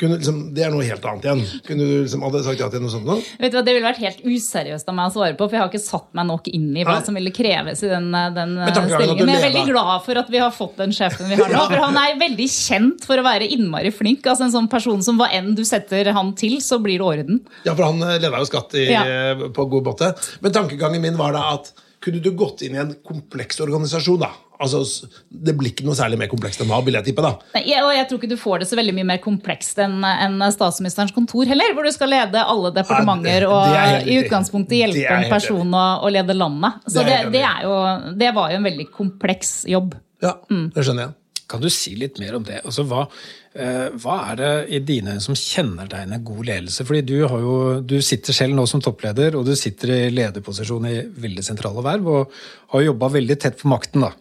[0.01, 1.43] Liksom, det er noe helt annet igjen.
[1.67, 3.05] Kunne du liksom, hadde sagt ja til noe sånt?
[3.07, 3.17] Da?
[3.43, 5.63] Vet du hva, Det ville vært helt useriøst av meg å svare på, for jeg
[5.63, 7.05] har ikke satt meg nok inn i hva Nei.
[7.05, 9.23] som ville kreves i den, den stillingen.
[9.23, 11.63] Men jeg er veldig glad for at vi har fått den sjefen vi har nå.
[11.73, 14.25] For han er veldig kjent for å være innmari flink.
[14.27, 17.39] altså En sånn person som hva enn du setter han til, så blir det orden.
[17.65, 19.03] Ja, for han leder leda jo skatt i, ja.
[19.53, 20.13] på god måte.
[20.43, 21.71] Men tankegangen min var da at
[22.03, 24.33] kunne du gått inn i en kompleks organisasjon, da?
[24.63, 27.23] Altså, det blir ikke noe særlig mer komplekst enn Nav, vil jeg tippe.
[27.25, 27.33] da.
[27.55, 30.37] Nei, og jeg tror ikke du får det så veldig mye mer komplekst enn en
[30.53, 35.73] statsministerens kontor heller, hvor du skal lede alle departementer og i utgangspunktet hjelpe en person
[35.73, 36.79] å, å, lede landet.
[36.85, 37.75] Så det, det, jo,
[38.19, 39.97] det, var jo en veldig kompleks jobb.
[40.23, 40.69] Ja, mm.
[40.75, 41.17] det skjønner jeg.
[41.49, 42.61] Kan du si litt mer om det?
[42.63, 43.03] Altså, hva,
[43.53, 46.85] eh, hva er det i dine øyne som kjennetegner god ledelse?
[46.87, 50.97] Fordi du, jo, du, sitter selv nå som toppleder, og du sitter i lederposisjon i
[51.25, 52.37] veldig sentrale verv, og
[52.75, 54.07] har jobba veldig tett på makten.
[54.07, 54.13] da.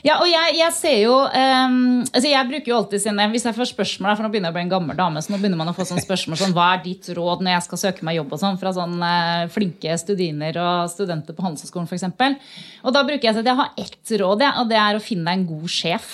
[0.00, 1.74] Ja, og jeg, jeg ser jo um,
[2.06, 4.56] altså Jeg bruker jo alltid sine Hvis jeg får spørsmål, for nå begynner jeg å
[4.56, 6.82] bli en gammel dame, så nå begynner man å få sånne spørsmål sånn Hva er
[6.86, 9.12] ditt råd når jeg skal søke meg jobb og sånn, fra sånne
[9.44, 12.58] uh, flinke studiner og studenter på Handelshøyskolen f.eks.
[12.84, 15.42] Og da bruker jeg at jeg har ett råd, og det er å finne deg
[15.42, 16.10] en god sjef.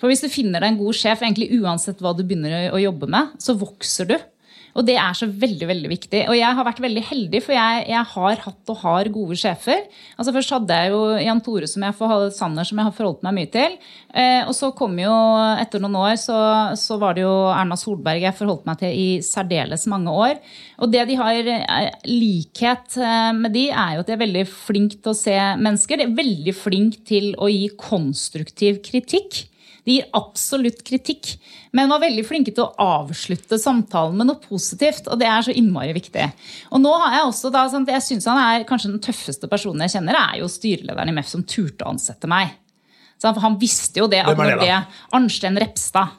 [0.00, 3.08] For hvis du finner deg en god sjef, egentlig uansett hva du begynner å jobbe
[3.12, 4.16] med, så vokser du.
[4.76, 6.22] Og det er så veldig veldig viktig.
[6.28, 9.86] Og jeg har vært veldig heldig, for jeg, jeg har hatt og har gode sjefer.
[10.16, 13.24] Altså Først hadde jeg jo Jan Tore som jeg for, Sanner som jeg har forholdt
[13.24, 13.78] meg mye til.
[14.12, 15.14] Eh, og så kom jo,
[15.62, 16.36] etter noen år, så,
[16.76, 20.36] så, var det jo Erna Solberg jeg forholdt meg til i særdeles mange år.
[20.84, 24.46] Og det de har eh, likhet eh, med de, er jo at de er veldig
[24.52, 26.00] flinke til å se mennesker.
[26.00, 29.46] De er veldig flinke til å gi konstruktiv kritikk.
[29.86, 31.36] De gir absolutt kritikk,
[31.76, 35.06] men var veldig flinke til å avslutte samtalen med noe positivt.
[35.06, 36.26] Og det er så innmari viktig.
[36.74, 39.86] Og nå har Jeg også da, sånn, jeg synes han er kanskje den tøffeste personen
[39.86, 42.56] jeg kjenner, er jo styrelederen i MEF som turte å ansette meg.
[43.16, 44.72] Så han visste jo det at når det
[45.16, 46.18] Arnstein Repstad.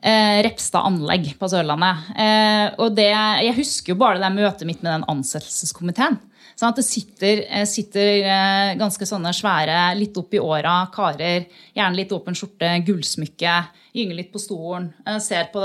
[0.00, 2.12] Eh, Repstad anlegg på Sørlandet.
[2.14, 6.20] Eh, og det, Jeg husker jo bare det møtet mitt med den ansettelseskomiteen.
[6.60, 11.46] Sånn at det sitter, eh, sitter, eh, ganske sånne svære, litt opp i åra karer,
[11.72, 13.54] gjerne litt åpen skjorte, gullsmykke,
[13.96, 14.90] gynger litt på stolen.
[15.24, 15.62] Ser på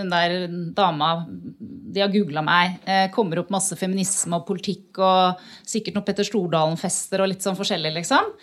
[0.00, 2.80] hun der dama, de har googla meg.
[2.84, 7.56] Eh, kommer opp masse feminisme og politikk og sikkert noen Petter Stordalen-fester og litt sånn
[7.56, 8.34] forskjellig, liksom.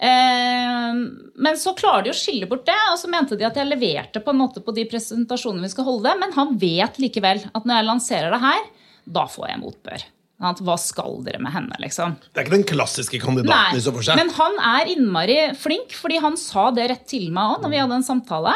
[0.00, 4.22] Men så klarer de å skille bort det, og så mente de at jeg leverte
[4.22, 6.18] på en måte på de presentasjonene vi skal holde.
[6.18, 8.62] Men han vet likevel at når jeg lanserer det her,
[9.06, 10.06] da får jeg motbør.
[10.38, 12.14] Hva skal dere med henne, liksom?
[12.30, 14.18] Det er ikke den klassiske kandidaten Nei, for seg.
[14.20, 17.80] Men han er innmari flink, fordi han sa det rett til meg òg når vi
[17.82, 18.52] hadde en samtale.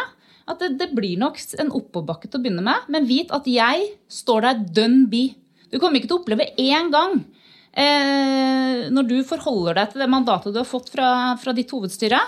[0.47, 3.89] At det, det blir nok en oppoverbakke til å begynne med, men vit at jeg
[4.11, 5.25] står der dønn bi.
[5.75, 7.17] Du kommer ikke til å oppleve én gang
[7.75, 11.09] eh, når du forholder deg til det mandatet du har fått fra,
[11.43, 12.21] fra ditt hovedstyre,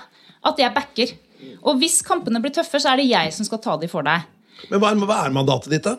[0.51, 1.15] at jeg backer.
[1.63, 4.27] Og hvis kampene blir tøffe, så er det jeg som skal ta de for deg.
[4.71, 5.99] Men hva er, hva er mandatet ditt, da?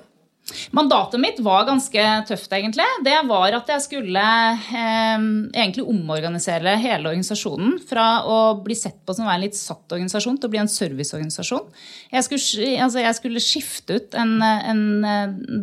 [0.72, 2.86] Mandatet mitt var ganske tøft, egentlig.
[3.06, 5.24] Det var at jeg skulle eh,
[5.58, 10.50] egentlig omorganisere hele organisasjonen fra å bli sett på som en litt satt organisasjon til
[10.50, 11.66] å bli en serviceorganisasjon.
[12.14, 14.84] Jeg skulle, altså jeg skulle skifte ut en, en,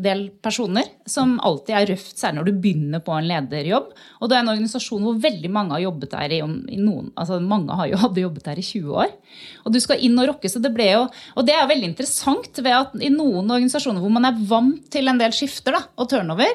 [0.03, 3.93] del personer som alltid er røft, særlig når du begynner på en lederjobb.
[4.19, 7.39] Og det er en organisasjon hvor veldig mange har jobbet der i, i noen, altså
[7.39, 9.15] mange har jo hadde jobbet der i 20 år.
[9.63, 11.07] Og du skal inn og rokke, så det ble jo
[11.39, 15.11] Og det er veldig interessant ved at i noen organisasjoner hvor man er vant til
[15.11, 16.53] en del skifter da, og turnover,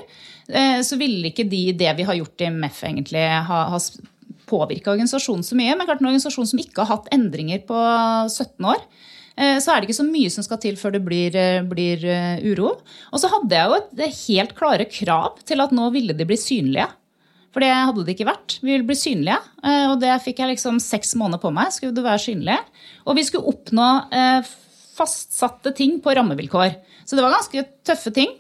[0.48, 3.82] eh, så ville ikke de, det vi har gjort i MEF, egentlig ha, ha
[4.48, 5.76] påvirka organisasjonen så mye.
[5.76, 8.84] Men klart en organisasjon som ikke har hatt endringer på 17 år,
[9.36, 12.06] eh, så er det ikke så mye som skal til før det blir, eh, blir
[12.46, 12.78] uro.
[13.12, 16.40] Og så hadde jeg jo et helt klare krav til at nå ville de bli
[16.40, 16.88] synlige.
[17.56, 18.60] For det hadde det ikke vært.
[18.62, 19.40] Vi ville bli synlige.
[19.90, 21.72] Og det fikk jeg liksom seks måneder på meg.
[21.74, 22.60] skulle det være synlige.
[23.08, 23.88] Og vi skulle oppnå
[24.98, 26.76] fastsatte ting på rammevilkår.
[27.06, 28.34] Så det var ganske tøffe ting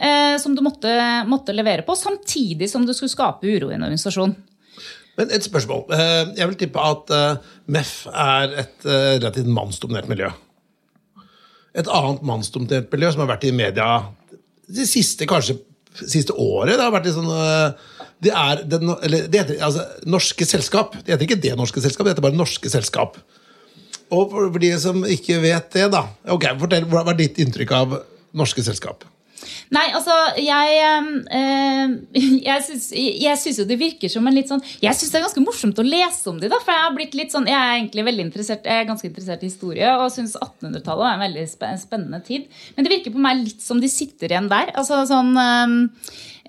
[0.00, 0.92] eh, som du måtte,
[1.30, 4.34] måtte, levere på, samtidig som du skulle skape uro i en organisasjon.
[5.18, 5.84] Men et spørsmål.
[5.92, 10.30] Eh, jeg vil tippe at eh, MEF er et eh, relativt mannsdominert miljø.
[11.76, 13.90] Et annet mannsdominert miljø som har vært i media
[14.70, 15.58] det siste, kanskje,
[15.98, 17.30] siste året, det har vært litt sånn
[18.22, 20.94] det er det, eller, det heter altså, Norske Selskap.
[21.00, 23.16] Det heter ikke Det Norske Selskap, det heter bare Norske Selskap.
[24.10, 26.06] Og for de som ikke vet det, da.
[26.34, 27.96] ok, fortell, Hva var ditt inntrykk av
[28.36, 29.06] norske selskap?
[29.72, 30.80] Nei, altså, jeg
[31.32, 31.92] øh,
[32.50, 35.80] Jeg syns jo det virker som en litt sånn Jeg syns det er ganske morsomt
[35.80, 38.26] å lese om de da, for jeg har blitt litt sånn Jeg er egentlig veldig
[38.26, 41.46] interessert Jeg er ganske interessert i historie og syns 1800-tallet var en veldig
[41.80, 42.50] spennende tid.
[42.76, 44.74] Men det virker på meg litt som de sitter igjen der.
[44.78, 45.76] Altså sånn øh,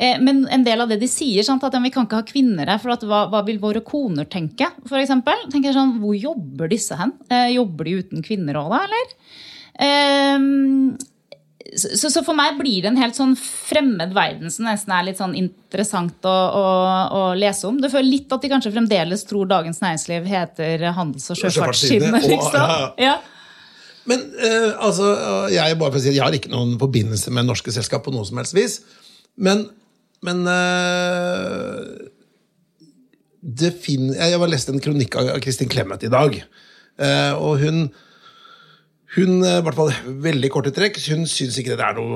[0.02, 2.70] Eh, men en del av det de sier, sant, at vi kan ikke ha kvinner
[2.74, 4.72] her, for hva, hva, vil våre koner tenke?
[4.90, 7.14] For eksempel, tenker jeg sånn, Hvor jobber disse hen?
[7.30, 9.16] Eh, jobber de uten kvinner òg, da, eller?
[9.82, 10.98] Um,
[11.78, 15.20] så, så, for meg blir det en helt sånn fremmed verden som nesten er litt
[15.22, 16.64] sånn interessant å, å,
[17.16, 17.78] å, lese om.
[17.80, 22.26] Du føler litt at de kanskje fremdeles tror Dagens Næringsliv heter Handels- og sjøfartsskinnet.
[22.26, 22.74] Liksom.
[23.06, 23.20] Ja.
[24.10, 25.14] Men uh, altså,
[25.54, 28.26] jeg, bare for å si, jeg har ikke noen forbindelse med norske selskap på noe
[28.26, 28.80] som helst vis.
[29.38, 29.68] Men
[30.26, 31.82] men uh,
[33.82, 36.40] fin, Jeg har lest en kronikk av Kristin Clemet i dag.
[37.02, 37.92] Uh, og hun
[39.12, 39.90] hun, eh, i hvert fall
[40.24, 42.16] veldig korte trekk, hun syns ikke det er noe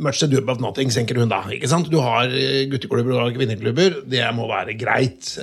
[0.00, 1.42] much to do about nothing, tenker hun da.
[1.52, 1.90] ikke sant?
[1.92, 2.32] Du har
[2.72, 5.34] gutteklubber og kvinneklubber, det må være greit.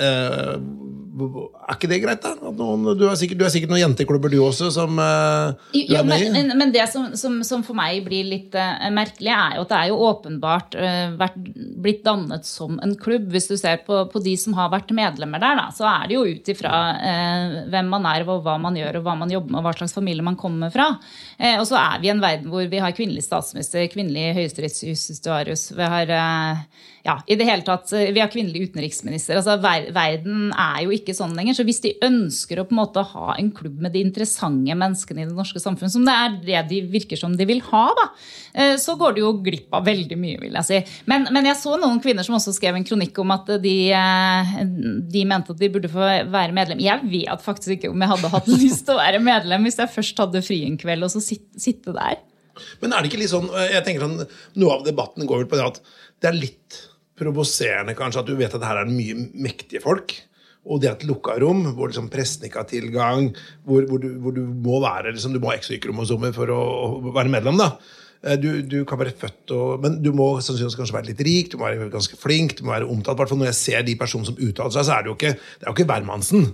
[1.22, 2.52] Er ikke det greit, da?
[2.56, 6.30] Noen, du, har sikkert, sikkert noen jenteklubber, du også, som uh, du er med i?
[6.34, 9.72] Men, men, det som, som, som, for meg blir litt uh, merkelig, er jo at
[9.72, 11.38] det er jo åpenbart uh, vært,
[11.84, 13.30] blitt dannet som en klubb.
[13.34, 16.18] Hvis du ser på, på, de som har vært medlemmer der, da, så er det
[16.18, 16.72] jo ut ifra
[17.72, 19.96] hvem man er, og hva man gjør, og hva man jobber med, og hva slags
[19.96, 20.88] familie man kommer fra.
[21.58, 25.92] og så er vi i en verden hvor vi har kvinnelig statsminister, kvinnelig høyesterettsjustitiarius, vi
[25.96, 26.16] har
[27.02, 29.40] ja, i det hele tatt, vi har kvinnelig utenriksminister.
[29.40, 31.56] altså ver Verden er jo ikke sånn lenger.
[31.58, 35.24] Så hvis de ønsker å på en måte ha en klubb med de interessante menneskene
[35.24, 38.08] i det norske samfunnet, som det er det de virker som de vil ha, da,
[38.54, 40.82] eh, så går det jo glipp av veldig mye, vil jeg si.
[41.10, 44.54] Men, men, jeg så noen kvinner som også skrev en kronikk om at de, eh,
[45.16, 46.86] de mente at de burde få være medlem.
[46.86, 49.96] Jeg vet faktisk ikke om jeg hadde hatt lyst til å være medlem hvis jeg
[49.96, 52.22] først hadde fri en kveld og så sitte der.
[52.84, 54.26] Men er det ikke litt sånn, jeg tenker sånn,
[54.62, 55.84] Noe av debatten går vel på det at
[56.22, 56.82] det er litt
[57.22, 60.18] provoserende kanskje at du vet at her er det mye mektige folk.
[60.62, 63.32] Og det at lukka rom hvor liksom pressen ikke har tilgang,
[63.66, 67.14] hvor, hvor, du, hvor du, må være liksom, du må ha X-kromosomer for å, å,
[67.16, 67.58] være medlem.
[67.58, 67.72] da.
[68.22, 71.50] Eh, du, du, kan være født og, Men du må sannsynligvis kanskje være litt rik,
[71.50, 73.18] du må være ganske flink, du må være omtalt.
[73.18, 75.66] hvert Når jeg ser de personene som uttaler seg, så er det jo ikke, det
[75.66, 76.52] er jo ikke hvermannsen.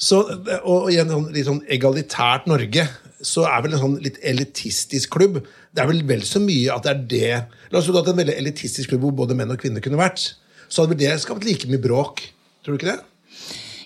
[0.00, 0.22] Så,
[0.64, 2.86] og I en sånn, litt sånn egalitært Norge
[3.24, 6.84] så er vel en sånn litt elitistisk klubb Det er vel vel så mye at
[6.84, 7.30] det er det
[7.72, 10.34] La oss tro at en veldig elitistisk klubb hvor både menn og kvinner kunne vært,
[10.68, 12.22] så hadde vel det skapt like mye bråk.
[12.62, 13.00] Tror du ikke det?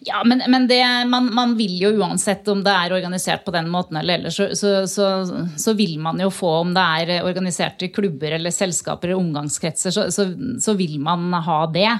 [0.08, 3.66] Ja, men, men det, man, man, vil jo uansett om det er organisert på den
[3.68, 5.08] måten eller ellers, så, så, så,
[5.60, 10.74] så, vil man jo få, om det er organiserte klubber eller selskaper eller omgangskretser, så,
[10.78, 11.90] vil man ha det.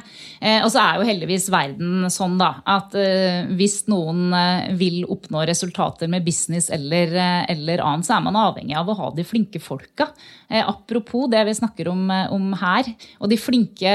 [0.41, 5.03] Eh, og så er jo heldigvis verden sånn da, at eh, hvis noen eh, vil
[5.05, 9.11] oppnå resultater med business eller, eh, eller, annet, så er man avhengig av å ha
[9.13, 10.09] de flinke folka.
[10.49, 12.89] Eh, apropos det vi snakker om, om, her.
[13.21, 13.95] Og de flinke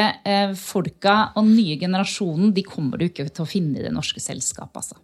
[0.60, 4.76] folka og nye generasjonen de kommer du ikke til å finne i det norske selskapet.
[4.84, 5.00] Altså.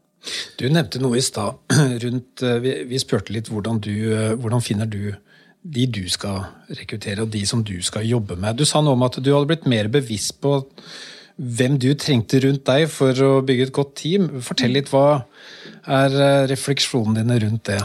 [0.59, 1.57] Du nevnte noe i stad
[2.03, 3.93] rundt vi, vi, spurte litt hvordan, du,
[4.35, 5.13] hvordan finner du
[5.63, 8.57] de du skal rekruttere, og de som du skal jobbe med.
[8.59, 10.61] Du sa noe om at du hadde blitt mer bevisst på
[11.39, 14.27] hvem du trengte rundt deg for å bygge et godt team.
[14.43, 15.23] Fortell litt hva,
[15.87, 17.79] er eh, refleksjonene dine rundt det?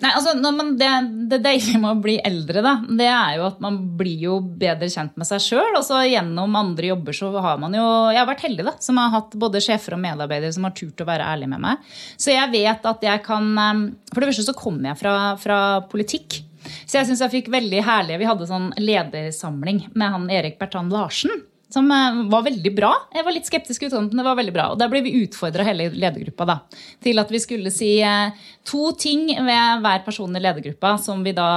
[0.00, 0.88] Nei, altså, man, det,
[1.28, 4.88] det deilige med å bli eldre, da, det er jo at man blir jo bedre
[4.88, 5.80] kjent med seg sjøl.
[5.84, 7.84] så gjennom andre jobber så har man jo
[8.14, 11.04] Jeg har vært heldig, da, som har hatt både sjefer og medarbeidere som har turt
[11.04, 11.90] å være ærlige med meg.
[12.16, 13.84] Så jeg vet at jeg kan eh,
[14.14, 15.60] For det første så kommer jeg fra, fra
[15.90, 16.40] politikk.
[16.84, 20.92] Så jeg syns jeg fikk veldig herlige Vi hadde sånn ledersamling med han Erik Bertrand
[20.92, 21.32] Larsen
[21.72, 22.90] som eh, var veldig bra.
[23.14, 24.68] Jeg var litt skeptisk i utgangspunktet, men det var veldig bra.
[24.72, 26.56] Og der ble vi utfordra hele ledergruppa da,
[27.04, 31.34] til at vi skulle si eh, to ting ved hver person i ledergruppa som vi
[31.36, 31.50] da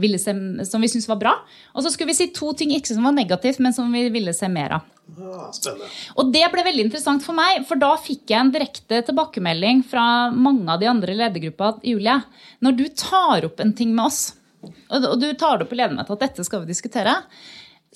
[0.00, 0.34] ville se,
[0.68, 1.36] som vi syntes var bra.
[1.74, 4.34] Og så skulle vi si to ting ikke som var negativt, men som vi ville
[4.36, 4.88] se mer av.
[5.18, 5.88] Ja, spennende.
[6.22, 10.04] Og det ble veldig interessant for meg, for da fikk jeg en direkte tilbakemelding fra
[10.30, 12.20] mange av de andre i ledergruppa Julie,
[12.64, 16.14] når du tar opp en ting med oss, og du tar det opp i ledermøtet
[16.14, 17.16] at dette skal vi diskutere,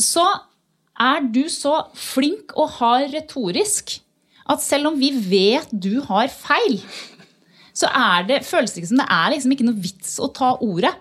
[0.01, 0.25] så
[1.05, 3.99] er du så flink og hard retorisk
[4.51, 6.81] at selv om vi vet du har feil,
[7.75, 10.53] så er det, føles det ikke som det er liksom ikke noe vits å ta
[10.63, 10.93] ordet.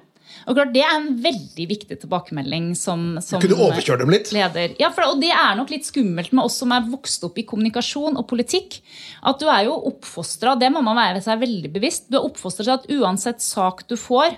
[0.44, 4.32] Og klart, Det er en veldig viktig tilbakemelding som, som Kunne overkjøre dem litt?
[4.36, 4.74] leder.
[4.82, 7.46] Ja, for, og Det er nok litt skummelt med oss som er vokst opp i
[7.48, 8.82] kommunikasjon og politikk.
[9.24, 12.66] At du er jo oppfostra, det må man være seg veldig bevisst, du er oppfostra
[12.66, 14.36] til at uansett sak du får,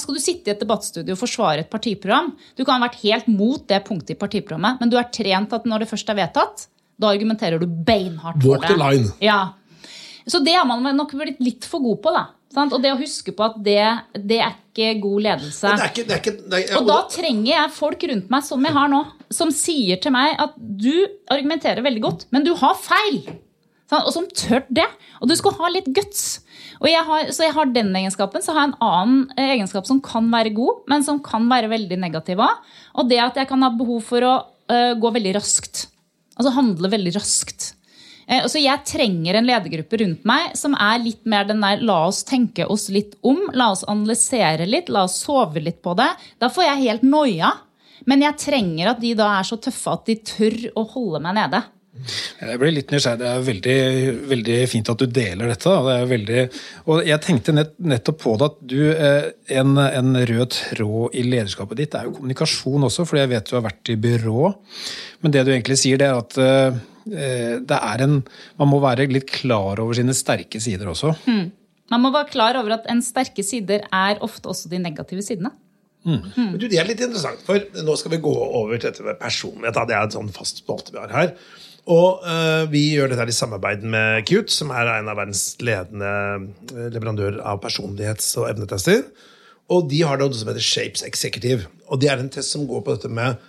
[0.00, 2.32] skal du sitte i et debattstudio og forsvare et partiprogram?
[2.56, 5.66] Du kan ha vært helt mot det punktet i partiprogrammet, men du er trent at
[5.68, 6.68] når det først er vedtatt,
[7.00, 9.10] da argumenterer du beinhardt for Walk the line.
[9.24, 9.54] Ja.
[10.26, 12.14] Så det har man nok blitt litt for god på.
[12.14, 12.26] da.
[12.54, 12.74] Sant?
[12.76, 13.80] Og det å huske på at det,
[14.14, 15.72] det er ikke god ledelse.
[15.74, 18.46] Det er ikke, det er ikke, det er, Og da trenger jeg folk rundt meg
[18.46, 19.00] som jeg har nå,
[19.34, 20.92] som sier til meg at du
[21.34, 23.24] argumenterer veldig godt, men du har feil.
[24.02, 24.86] Og som tør det.
[25.20, 26.40] Og du skal ha litt guts.
[26.82, 28.44] Og jeg har, så jeg har den egenskapen.
[28.44, 31.70] Så har jeg en annen eh, egenskap som kan være god, men som kan være
[31.72, 32.66] veldig negativ òg.
[32.98, 35.86] Og det at jeg kan ha behov for å uh, gå veldig raskt.
[36.34, 37.72] Altså handle veldig raskt.
[38.28, 42.04] Uh, Så jeg trenger en ledergruppe rundt meg som er litt mer den der la
[42.08, 46.10] oss tenke oss litt om, la oss analysere litt, la oss sove litt på det.
[46.42, 47.54] Da får jeg helt noia.
[48.10, 51.38] Men jeg trenger at de da er så tøffe at de tør å holde meg
[51.38, 51.62] nede.
[51.94, 53.20] Jeg blir litt nysgjerrig.
[53.20, 53.76] Det er veldig,
[54.32, 55.74] veldig fint at du deler dette.
[55.86, 56.42] Det veldig,
[56.90, 59.28] og jeg tenkte nett, nettopp på det at du, eh,
[59.60, 63.56] en, en rød tråd i lederskapet ditt er jo kommunikasjon også, for jeg vet du
[63.56, 64.50] har vært i byrå.
[65.22, 68.22] Men det du egentlig sier, det er at eh, det er en
[68.56, 71.12] Man må være litt klar over sine sterke sider også.
[71.92, 75.52] Man må være klar over at en sterke sider er ofte også de negative sidene.
[76.04, 79.20] Men du, Det er litt interessant, for nå skal vi gå over til dette med
[79.20, 79.76] personlighet.
[79.76, 79.86] da.
[79.88, 81.32] Det er et sånn fast spalte vi har her.
[81.90, 86.12] Og uh, Vi gjør dette i samarbeid med Cute, som er en av verdens ledende
[86.72, 89.02] eh, leverandører av personlighets- og evnetester.
[89.72, 91.68] Og De har noe som heter Shapes Executive.
[91.88, 93.40] Og Det er en test som går på dette med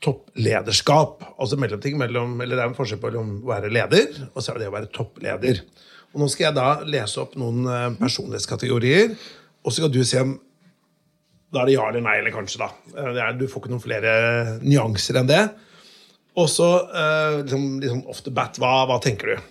[0.00, 1.22] topplederskap.
[1.38, 4.62] Altså mellomting mellom, eller Det er en forskjell på å være leder og så er
[4.62, 5.62] det å være toppleder.
[6.10, 9.14] Og Nå skal jeg da lese opp noen eh, personlighetskategorier,
[9.60, 10.38] og så skal du se om
[11.52, 12.68] da er det ja eller nei, eller kanskje, da.
[12.94, 14.12] Eh, Det er, du får ikke noen flere
[14.62, 15.40] nyanser enn det.
[16.38, 19.48] Og så eh, liksom, liksom off the bat, hva, hva tenker du?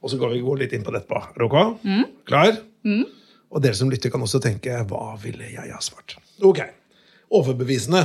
[0.00, 1.20] Og så går vi går litt inn på det etterpå.
[1.34, 1.56] Er du ok?
[2.30, 2.54] Klar?
[3.50, 6.14] Og dere som lytter, kan også tenke hva ville jeg ha svart?
[6.46, 6.62] Ok.
[7.34, 8.04] Overbevisende.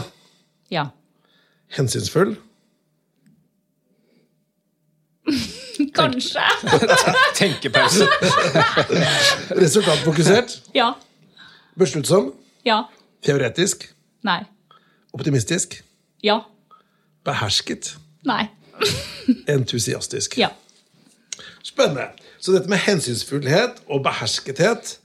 [0.73, 0.87] Ja.
[1.77, 2.33] Hensynsfull.
[5.95, 6.41] Kanskje.
[7.37, 8.07] Tenkepause.
[9.63, 10.57] Resultatfokusert.
[10.75, 10.91] Ja.
[11.79, 12.33] Besluttsom.
[12.65, 12.83] Ja.
[13.25, 13.87] Teoretisk.
[14.25, 14.43] Nei.
[15.15, 15.79] Optimistisk.
[16.23, 16.39] Ja.
[17.25, 17.95] Behersket.
[18.27, 18.45] Nei.
[19.55, 20.37] Entusiastisk.
[20.37, 20.51] Ja.
[21.65, 22.11] Spennende.
[22.39, 24.99] Så dette med hensynsfullhet og beherskethet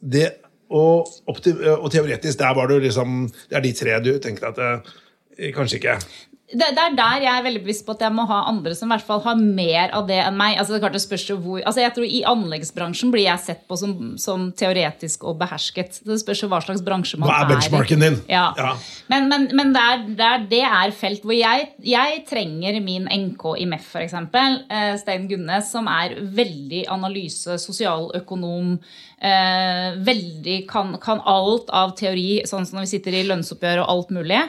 [0.00, 0.30] det,
[0.72, 5.50] og, og teoretisk, der var du liksom, det er de tre du tenker at eh,
[5.54, 5.98] kanskje ikke.
[6.46, 8.86] Det, det er der jeg er veldig bevisst på at jeg må ha andre som
[8.86, 10.54] i hvert fall har mer av det enn meg.
[10.54, 13.64] Altså, det er klart det spørs hvor, altså, jeg tror I anleggsbransjen blir jeg sett
[13.66, 15.98] på som, som teoretisk og behersket.
[16.06, 18.20] Det spørs hva slags bransje man Hva er benchmarken din?
[18.30, 18.44] Ja.
[18.60, 18.76] Ja.
[19.10, 23.10] Men, men, men det, er, det, er, det er felt hvor jeg, jeg trenger min
[23.10, 24.14] NK i MEF, f.eks.
[24.14, 28.76] Eh, Stein Gunnes, som er veldig analyse, sosialøkonom.
[29.18, 33.94] Eh, veldig kan, kan alt av teori, sånn som når vi sitter i lønnsoppgjør og
[33.96, 34.44] alt mulig.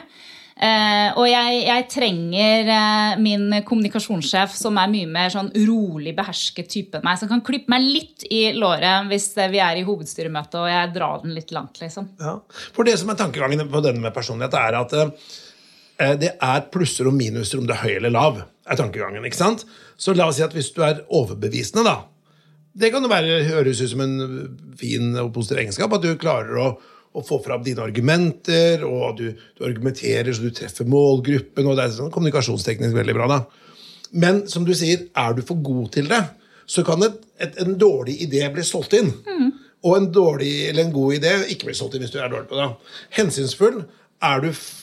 [0.58, 6.70] Eh, og jeg, jeg trenger eh, min kommunikasjonssjef som er mye mer sånn rolig, behersket
[6.72, 7.20] type enn meg.
[7.20, 10.90] Som kan klippe meg litt i låret hvis eh, vi er i hovedstyremøte og jeg
[10.96, 11.78] drar den litt langt.
[11.78, 12.10] liksom.
[12.18, 12.34] Ja.
[12.74, 17.06] For det som er tankegangen på denne med personlighet, er at eh, det er plusser
[17.06, 18.42] og minuser om du er høy eller lav.
[18.66, 19.62] er tankegangen, ikke sant?
[19.96, 22.00] Så la oss si at hvis du er overbevisende, da
[22.78, 24.18] Det kan jo være, høres ut som en
[24.78, 26.66] fin og positiv egenskap at du klarer å,
[27.18, 29.28] å få fram dine argumenter, og du,
[29.58, 31.66] du argumenterer så du treffer målgruppen.
[31.66, 33.28] og Det er sånn kommunikasjonsteknisk veldig bra.
[33.34, 33.40] da.
[34.12, 36.22] Men som du sier, er du for god til det,
[36.68, 39.10] så kan et, et, en dårlig idé bli solgt inn.
[39.86, 42.48] Og en dårlig eller en god idé ikke bli solgt inn hvis du er dårlig
[42.50, 42.70] på det.
[43.18, 43.82] Hensynsfull
[44.26, 44.74] er du f-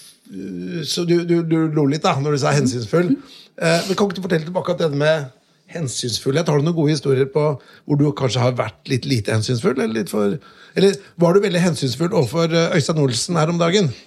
[0.87, 3.11] Så du, du, du lo litt da når du sa hensynsfull.
[3.59, 5.27] Eh, men kan ikke du fortelle tilbake at denne med
[5.73, 9.77] hensynsfullhet Har du noen gode historier på hvor du kanskje har vært litt lite hensynsfull?
[9.77, 10.37] Eller, litt for,
[10.77, 10.91] eller
[11.21, 13.85] var du veldig hensynsfull overfor eh, Øystein Olsen her om dagen?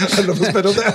[0.00, 0.90] Er det lov å spørre om det?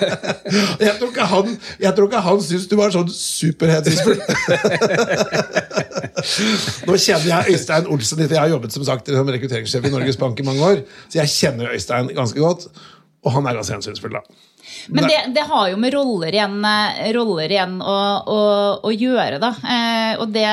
[0.86, 1.47] Jeg tror ikke han,
[1.82, 4.20] jeg tror ikke han syns du var sånn superhensynsfull.
[6.89, 8.34] Nå kjenner jeg Øystein Olsen litt.
[8.36, 11.34] Jeg har jobbet som sagt som rekrutteringssjef i Norges Bank i mange år, så jeg
[11.34, 12.68] kjenner Øystein ganske godt.
[13.26, 14.22] Og han er ganske hensynsfull, da.
[14.88, 17.97] Men det, det har jo med roller igjen, eh, roller igjen å,
[18.36, 18.39] å,
[18.86, 19.51] å gjøre, da.
[19.76, 20.47] Eh, og det,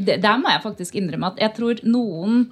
[0.00, 2.46] det, der må jeg faktisk innrømme at jeg tror noen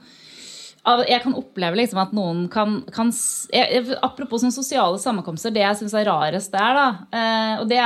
[0.85, 5.79] jeg kan oppleve liksom at noen kan, kan jeg, Apropos sånne sosiale sammenkomster, det jeg
[5.79, 7.79] syns er rarest der, da eh, Og det,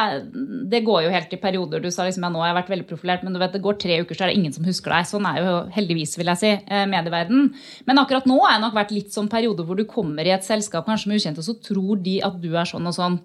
[0.73, 1.83] det går jo helt i perioder.
[1.85, 3.79] Du sa liksom ja, nå har jeg vært veldig profilert, men du vet, det går
[3.79, 5.07] tre uker, så er det ingen som husker deg.
[5.11, 7.53] Sånn er jo heldigvis, vil jeg si, eh, medieverden.
[7.87, 10.47] Men akkurat nå har jeg nok vært litt sånn periode hvor du kommer i et
[10.47, 13.21] selskap kanskje med ukjente, og så tror de at du er sånn og sånn.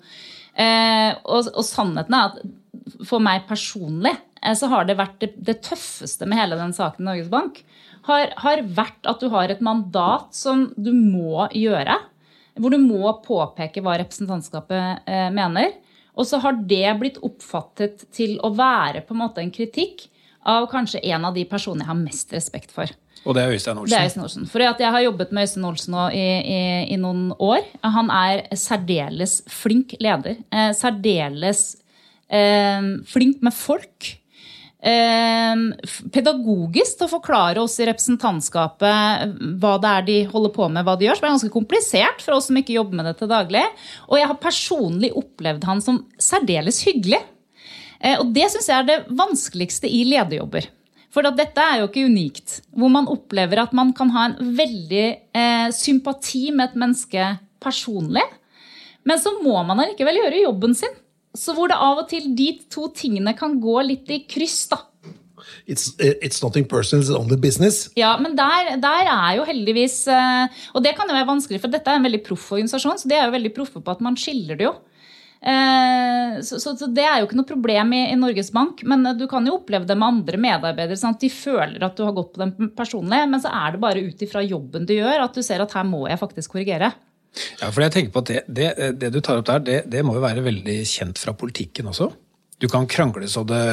[0.53, 4.13] Eh, og, og sannheten er at for meg personlig
[4.59, 7.63] så har det vært det, det tøffeste med hele den saken i Norges Bank,
[8.07, 11.97] har, har vært at du har et mandat som du må gjøre.
[12.59, 15.73] Hvor du må påpeke hva representantskapet eh, mener.
[16.13, 20.05] Og så har det blitt oppfattet til å være på en måte en kritikk
[20.49, 22.91] av kanskje en av de personene jeg har mest respekt for.
[23.23, 23.93] Og det er Øystein Olsen.
[23.93, 24.47] Det er Øystein Olsen.
[24.51, 26.59] For jeg har jobbet med Øystein Olsen nå i, i,
[26.93, 27.63] i noen år.
[27.95, 30.41] Han er særdeles flink leder.
[30.51, 31.63] Eh, særdeles
[32.27, 34.11] eh, flink med folk.
[34.83, 35.55] Eh,
[36.11, 40.97] pedagogisk til å forklare oss i representantskapet hva det er de holder på med, hva
[40.99, 41.19] de gjør.
[41.19, 43.63] Som er ganske komplisert for oss som ikke jobber med det til daglig.
[44.09, 47.21] Og jeg har personlig opplevd han som særdeles hyggelig.
[48.03, 50.67] Eh, Og det syns jeg er det vanskeligste i lederjobber.
[51.13, 52.59] For at dette er jo ikke unikt.
[52.73, 57.27] Hvor man opplever at man kan ha en veldig eh, sympati med et menneske
[57.63, 58.25] personlig.
[59.07, 60.99] Men så må man allikevel gjøre jobben sin.
[61.33, 64.67] Så hvor det av og til de to tingene kan gå litt i kryss.
[64.69, 64.83] da.
[65.67, 67.89] It's, it's nothing personal, it's only business.
[67.99, 71.73] Ja, men der, der er jo heldigvis eh, Og det kan jo være vanskelig, for
[71.73, 74.15] dette er en veldig proff organisasjon, så de er jo veldig proffe på at man
[74.19, 74.73] skiller det jo.
[75.43, 79.03] Eh, Så, så, så det er jo ikke noe problem i, i Norges Bank, men
[79.19, 80.99] du kan jo oppleve det med andre medarbeidere.
[80.99, 83.83] sånn at De føler at du har gått på dem personlig, men så er det
[83.83, 86.93] bare ut ifra jobben du gjør, at du ser at her må jeg faktisk korrigere.
[87.61, 90.03] Ja, for jeg tenker på at det, det, det du tar opp der, det, det
[90.05, 92.11] må jo være veldig kjent fra politikken også.
[92.61, 93.63] Du kan krangle så det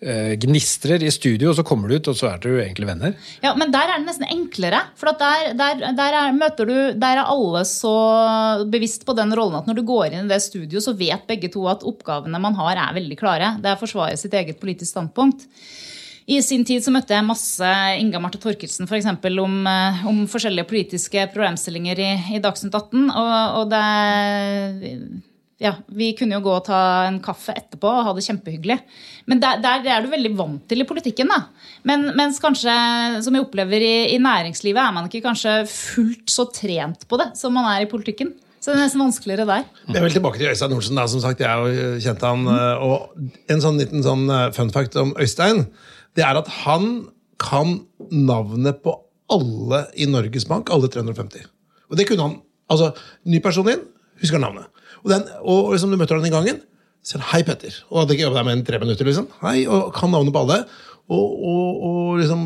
[0.00, 2.88] eh, gnistrer i studio, og så kommer du ut, og så er dere jo egentlig
[2.88, 3.16] venner.
[3.44, 4.80] Ja, Men der er det nesten enklere.
[4.96, 7.94] For der, der, der, er, møter du, der er alle så
[8.70, 11.52] bevisst på den rollen at når du går inn i det studio, så vet begge
[11.52, 13.56] to at oppgavene man har, er veldig klare.
[13.60, 15.44] Det er å forsvare sitt eget politisk standpunkt.
[16.26, 17.68] I sin tid så møtte jeg masse
[18.00, 18.96] Inga Marte Torkelsen for
[19.42, 23.10] om, eh, om forskjellige politiske problemstillinger i, i Dagsnytt 18.
[23.12, 23.84] Og, og det
[25.60, 28.78] ja, Vi kunne jo gå og ta en kaffe etterpå og ha det kjempehyggelig.
[29.30, 31.30] Men der, der er du veldig vant til i politikken.
[31.30, 31.44] da.
[31.86, 32.72] Men, mens kanskje,
[33.24, 37.30] som jeg opplever i, i næringslivet, er man ikke kanskje fullt så trent på det
[37.38, 38.32] som man er i politikken.
[38.64, 39.64] Så det er nesten vanskeligere der.
[39.92, 40.96] Jeg vil tilbake til Øystein Olsen.
[40.96, 43.12] da, som sagt, Jeg kjente han, eh, og
[43.52, 45.66] En sånn liten sånn eh, fun fact om Øystein
[46.14, 47.08] det er at han
[47.42, 48.94] kan navnet på
[49.32, 50.70] alle i Norges Bank.
[50.72, 51.48] Alle 350.
[51.90, 52.36] Og det kunne han.
[52.70, 52.92] Altså,
[53.28, 53.82] Ny person inn,
[54.22, 54.70] husker navnet.
[55.02, 56.62] Og, den, og liksom du møter han i gangen,
[57.04, 57.82] sier han 'Hei, Petter'.
[57.90, 59.04] Og hadde ikke jobbet der med en tre minutter.
[59.04, 59.28] liksom.
[59.42, 60.64] Hei, og kan navnet på alle.
[61.08, 62.40] Og, og, og liksom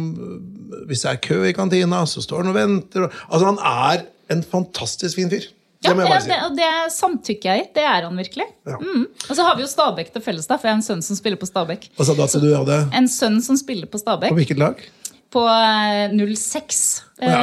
[0.89, 3.09] Hvis det er kø i kantina, så står han og venter.
[3.31, 5.47] Altså, han er en fantastisk fin fyr.
[5.85, 6.29] Ja, Det si.
[6.29, 7.67] det, det samtykker jeg i.
[7.77, 8.47] Det er han virkelig.
[8.67, 8.79] Ja.
[8.83, 9.05] Mm.
[9.31, 11.19] Og så har vi jo Stabæk til felles, da, for jeg har en sønn som
[11.19, 11.87] spiller på Stabæk.
[11.97, 12.79] Hva sa du at du hadde?
[12.99, 14.33] En sønn som spiller på Stabæk.
[14.35, 14.83] På hvilket lag?
[15.29, 17.05] På eh, 06.
[17.19, 17.39] Å ja,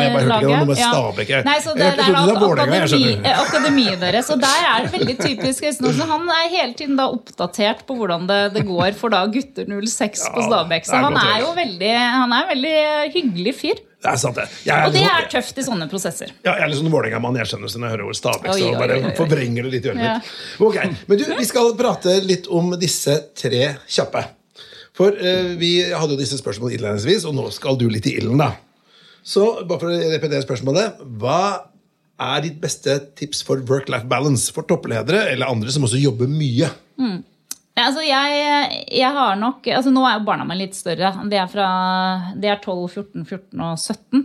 [0.79, 1.41] Ja.
[1.45, 4.29] Nei, så det, det er akademi, eh, akademiet deres.
[4.33, 8.25] Og der er det veldig typisk Øystein Han er hele tiden da oppdatert på hvordan
[8.29, 10.87] det, det går for da gutter 06 på Stabæk.
[10.87, 12.77] Så er han er jo veldig, han er en veldig
[13.17, 13.83] hyggelig fyr.
[14.05, 14.45] Det er sant, det.
[14.67, 16.31] Jeg Og det er tøft i sånne prosesser.
[16.45, 17.39] Ja, jeg er litt sånn Vålerenga-mann.
[17.41, 18.49] Jeg skjønner når jeg hører ordet Stabæk.
[18.53, 20.33] Så bare forvrenger det litt i øret mitt.
[20.61, 24.25] Ok, Men du, vi skal prate litt om disse tre kjappe.
[24.95, 28.39] For eh, vi hadde jo disse spørsmålene innledningsvis, og nå skal du litt i ilden,
[28.39, 28.53] da.
[29.25, 31.01] Så bare for å repetere spørsmålet.
[31.19, 31.39] Hva
[32.25, 36.69] er ditt beste tips for work-life balance for toppledere eller andre som også jobber mye?
[36.95, 37.15] Ja,
[37.75, 41.09] Altså, jeg, jeg har nok altså Nå er jo barna mine litt større.
[41.27, 41.65] De er, fra,
[42.39, 44.21] de er 12, 14, 14 og 17.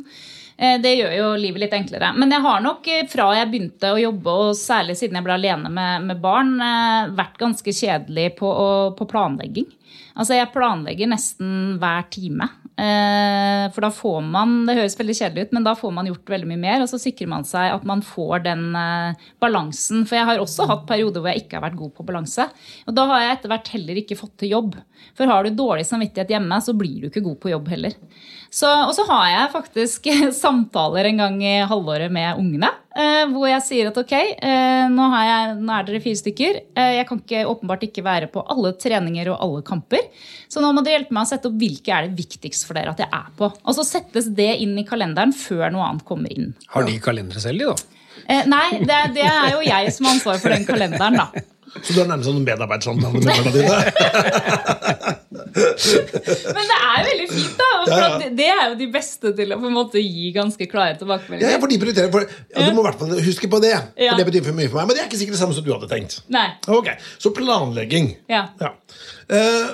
[0.61, 2.13] Eh, Det gjør jo livet litt enklere.
[2.17, 5.39] Men jeg har nok eh, fra jeg begynte å jobbe, og særlig siden jeg ble
[5.39, 8.51] alene med, med barn, eh, vært ganske kjedelig på,
[8.99, 9.71] på planlegging.
[10.21, 12.51] Altså jeg planlegger nesten hver time.
[12.81, 16.33] Eh, For da får man Det høres veldig kjedelig ut, men da får man gjort
[16.33, 16.85] veldig mye mer.
[16.85, 20.07] Og så sikrer man seg at man får den eh, balansen.
[20.09, 22.49] For jeg har også hatt perioder hvor jeg ikke har vært god på balanse.
[22.87, 24.79] Og da har jeg etter hvert heller ikke fått til jobb.
[25.19, 27.97] For har du dårlig samvittighet hjemme, så blir du ikke god på jobb heller.
[28.51, 30.09] Så, og så har jeg faktisk
[30.45, 32.73] samtaler en gang i halvåret med ungene.
[32.97, 36.61] Eh, Hvor jeg sier at ok, eh, nå, har jeg, nå er dere fire stykker.
[36.77, 40.09] eh, Jeg kan ikke, åpenbart ikke være på alle treninger og alle kamper.
[40.51, 42.91] Så nå må dere hjelpe meg å sette opp hvilke er det viktigst for dere
[42.95, 43.53] at jeg er på.
[43.65, 46.53] Og så settes det inn i kalenderen før noe annet kommer inn.
[46.75, 47.97] Har de kalendere selv, de, da?
[48.27, 51.45] Eh, nei, det, det er jo jeg som har ansvaret for den kalenderen, da.
[51.79, 53.77] Så du er nærmest sånn medarbeidersamtale med barna dine?
[55.51, 57.69] Men det er veldig fint, da.
[57.71, 58.19] For Ja, ja.
[58.19, 61.67] det- er jo de beste til å på en måte gi ganske klare Ja, for
[61.69, 64.45] de prioriterer for, ja, Du må i hvert fall huske på det, for det betyr
[64.45, 64.87] for mye for meg.
[64.89, 66.21] Men det er ikke sikkert det samme som du hadde tenkt.
[66.29, 66.49] Nei.
[66.69, 68.17] Ok, Så planlegging.
[68.29, 68.49] Ja.
[69.31, 69.69] Uh,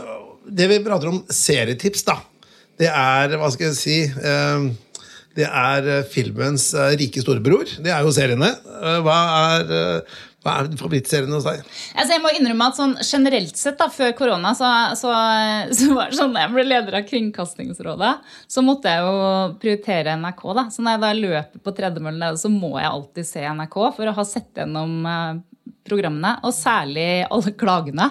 [0.48, 2.20] det vi prater om serietips, da,
[2.78, 4.66] det er Hva skal jeg si eh,
[5.36, 7.68] Det er eh, filmens eh, rike storebror.
[7.82, 8.48] Det er jo seriene.
[8.80, 9.16] Eh, hva,
[9.50, 10.06] er,
[10.44, 11.60] hva er favorittserien hos deg?
[11.92, 15.12] Altså jeg må innrømme at sånn generelt sett da, Før korona så, så,
[15.78, 18.14] så var det sånn jeg ble leder av Kringkastingsrådet,
[18.48, 20.46] så måtte jeg jo prioritere NRK.
[20.56, 20.68] da.
[20.72, 24.16] Så når jeg da løper på tredemøllen, så må jeg alltid se NRK for å
[24.16, 24.96] ha sett gjennom
[25.86, 26.38] programmene.
[26.48, 28.10] Og særlig alle klagene.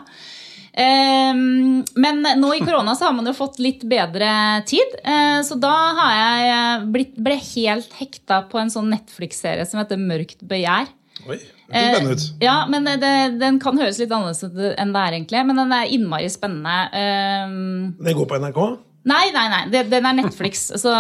[0.75, 4.29] Ehm, men nå i korona så har man jo fått litt bedre
[4.67, 4.95] tid.
[5.03, 9.79] eh, så da har jeg eh, blitt, ble helt hekta på en sånn Netflix-serie som
[9.79, 10.89] heter Mørkt begjær.
[11.25, 12.25] Oi, det spennende ut.
[12.35, 15.45] Eh, Ja, men det, den kan høres litt annerledes enn det er egentlig.
[15.47, 16.75] Men den er innmari spennende.
[16.93, 18.59] Ehm, Det går på NRK?
[19.05, 19.63] nei, nei, nei.
[19.69, 20.67] det- Den er Netflix.
[20.83, 20.91] Så,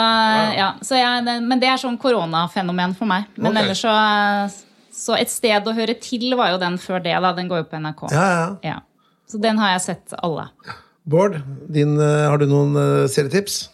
[0.55, 3.25] ja, så jeg, men det er sånn koronafenomen for meg.
[3.35, 3.63] Men okay.
[3.63, 4.63] ellers så
[4.95, 7.11] Så Et sted å høre til var jo den før det.
[7.21, 8.11] da, Den går jo på NRK.
[8.13, 8.55] Ja, ja.
[8.63, 8.79] Ja.
[9.35, 10.47] Så den har jeg sett alle.
[11.03, 11.35] Bård,
[11.75, 13.65] din, eh, har du noen eh, serietips?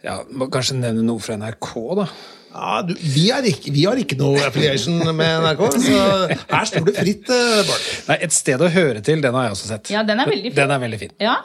[0.00, 1.68] Ja, må Kanskje nevne noe fra NRK,
[1.98, 2.06] da.
[2.50, 6.00] Ja, du, vi, er ikke, vi har ikke noe affiliation med NRK, så
[6.32, 7.84] her står det fritt, eh, Bård.
[8.08, 9.92] Nei, Et sted å høre til, den har jeg også sett.
[9.92, 10.58] Ja, den er veldig fin.
[10.62, 11.14] Den er veldig fin.
[11.20, 11.36] Ja.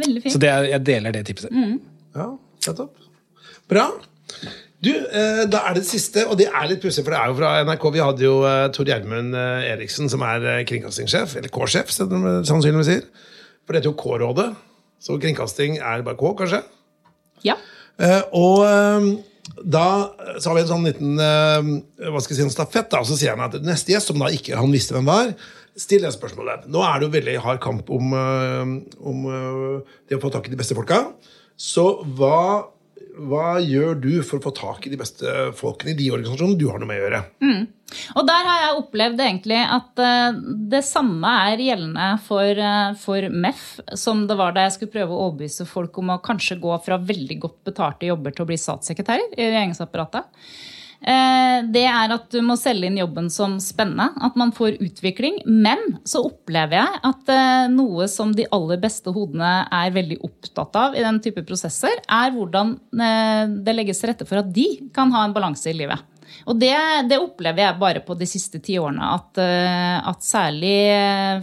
[0.00, 0.34] Veldig fin.
[0.34, 1.52] Så det er, jeg deler det tipset.
[2.16, 2.30] Ja,
[2.64, 2.96] nettopp.
[3.70, 3.90] Bra.
[4.84, 7.36] Du, eh, Da er det siste, og det er litt pussig, for det er jo
[7.38, 7.84] fra NRK.
[7.94, 12.34] Vi hadde jo eh, Tor Gjermund eh, Eriksen, som er kringkastingssjef, eller K-sjef, som de
[12.48, 13.04] sannsynligvis sier.
[13.64, 14.48] For det heter jo K-rådet,
[15.04, 16.60] så kringkasting er bare K, kanskje.
[17.46, 17.56] Ja.
[18.02, 18.64] Eh, og
[19.60, 19.86] da
[20.40, 21.68] så har vi en sånn liten eh,
[22.10, 24.20] hva skal jeg si, en stafett, da, og så sier han at neste gjest, som
[24.20, 25.32] da ikke han visste hvem var,
[25.78, 26.68] still det spørsmålet.
[26.72, 29.24] Nå er det jo veldig hard kamp om, om
[30.06, 31.00] det å få tak i de beste folka.
[31.58, 31.86] Så
[32.18, 32.73] hva,
[33.14, 36.66] hva gjør du for å få tak i de beste folkene i de organisasjonene du
[36.70, 37.20] har noe med å gjøre?
[38.18, 40.38] Og der har jeg opplevd egentlig at eh,
[40.72, 43.64] det samme er gjeldende for, eh, for MEF
[44.00, 46.98] som det var da jeg skulle prøve å overbevise folk om å kanskje gå fra
[46.98, 50.26] veldig godt betalte jobber til å bli statssekretærer i regjeringsapparatet.
[51.04, 55.42] Eh, Det er at du må selge inn jobben som spennende, at man får utvikling.
[55.44, 60.80] Men så opplever jeg at eh, noe som de aller beste hodene er veldig opptatt
[60.80, 64.66] av i den type prosesser, er hvordan eh, det legges til rette for at de
[64.96, 66.00] kan ha en balanse i livet.
[66.48, 66.72] Og det,
[67.10, 69.06] det opplever jeg bare på de siste ti årene.
[69.14, 70.72] At, at særlig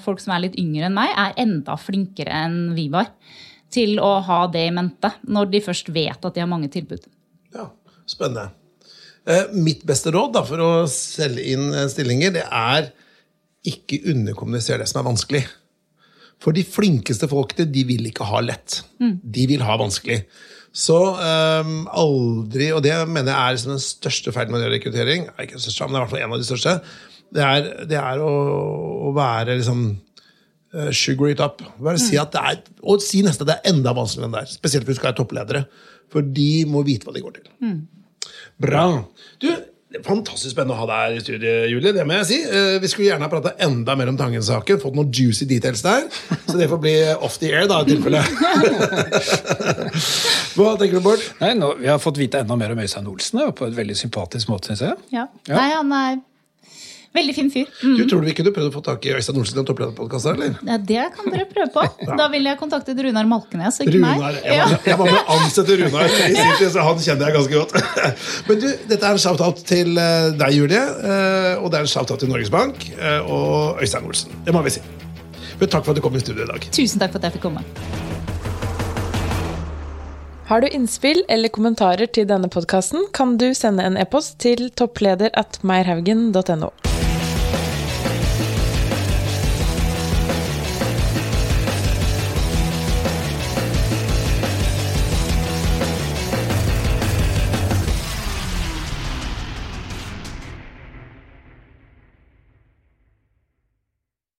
[0.03, 3.13] folk som er litt yngre enn meg, er enda flinkere enn vi var
[3.71, 7.05] til å ha det i mente når de først vet at de har mange tilbud.
[7.55, 7.69] Ja,
[8.09, 8.49] Spennende.
[9.29, 12.89] Eh, mitt beste råd da, for å selge inn eh, stillinger, det er
[13.69, 15.43] ikke underkommunisere det som er vanskelig.
[16.41, 18.79] For de flinkeste folkene, de vil ikke ha lett.
[19.21, 20.23] De vil ha vanskelig.
[20.73, 25.45] Så um, aldri, og det mener jeg er liksom den største feilen med rekruttering, er
[25.45, 26.75] ikke den største, men det er i hvert fall en av de største,
[27.35, 28.31] det er, det er å,
[29.11, 31.61] å være liksom uh, sugar it up.
[31.77, 34.45] Bare si at det er, og si nesten at det er enda vanskeligere enn det
[34.47, 34.53] er.
[34.57, 35.65] Spesielt hvis du skal være toppledere.
[36.11, 37.51] For de må vite hva de går til.
[38.61, 38.85] Bra.
[39.41, 39.47] Du,
[39.91, 41.91] det er Fantastisk spennende å ha deg her i studiet, Julie.
[41.91, 42.37] Det må jeg si.
[42.47, 44.79] Eh, Vi skulle gjerne ha prata enda mer om Tangen-saken.
[44.79, 46.05] Fått noen juicy details der.
[46.47, 48.21] Så det får bli off the air, da, i tilfelle.
[50.55, 51.23] Hva tenker du, Bård?
[51.41, 54.51] Nei, nå, Vi har fått vite enda mer om Øystein Olsen på et veldig sympatisk
[54.51, 54.97] måte, syns jeg.
[55.15, 55.27] Ja.
[55.49, 55.55] Ja.
[55.57, 56.19] Nei, han er
[57.15, 57.67] veldig fin fyr.
[57.83, 57.95] Mm.
[57.97, 60.29] Du Tror du ikke du prøvde å få tak i Øystein Olsen i en topplederpodkast?
[60.31, 60.55] eller?
[60.67, 61.85] Ja, det kan dere prøve på.
[62.21, 64.39] Da vil jeg kontakte Runar Malkenes, ikke Runar, meg.
[64.45, 67.37] jeg, var, jeg var med å ansette Runar i sin tid, så han kjenner jeg
[67.39, 68.11] ganske godt.
[68.49, 71.93] Men du, dette er en shout-out til eh, deg, Julie, eh, og det er en
[71.95, 74.35] shout-out til Norges Bank eh, og Øystein Olsen.
[74.45, 74.83] Det må vi si.
[75.61, 76.69] Men takk for at du kom i studio i dag.
[76.73, 77.65] Tusen takk for at jeg fikk komme.
[80.51, 85.31] Har du innspill eller kommentarer til denne podkasten, kan du sende en e-post til toppleder
[85.39, 86.73] at meierhaugen.no.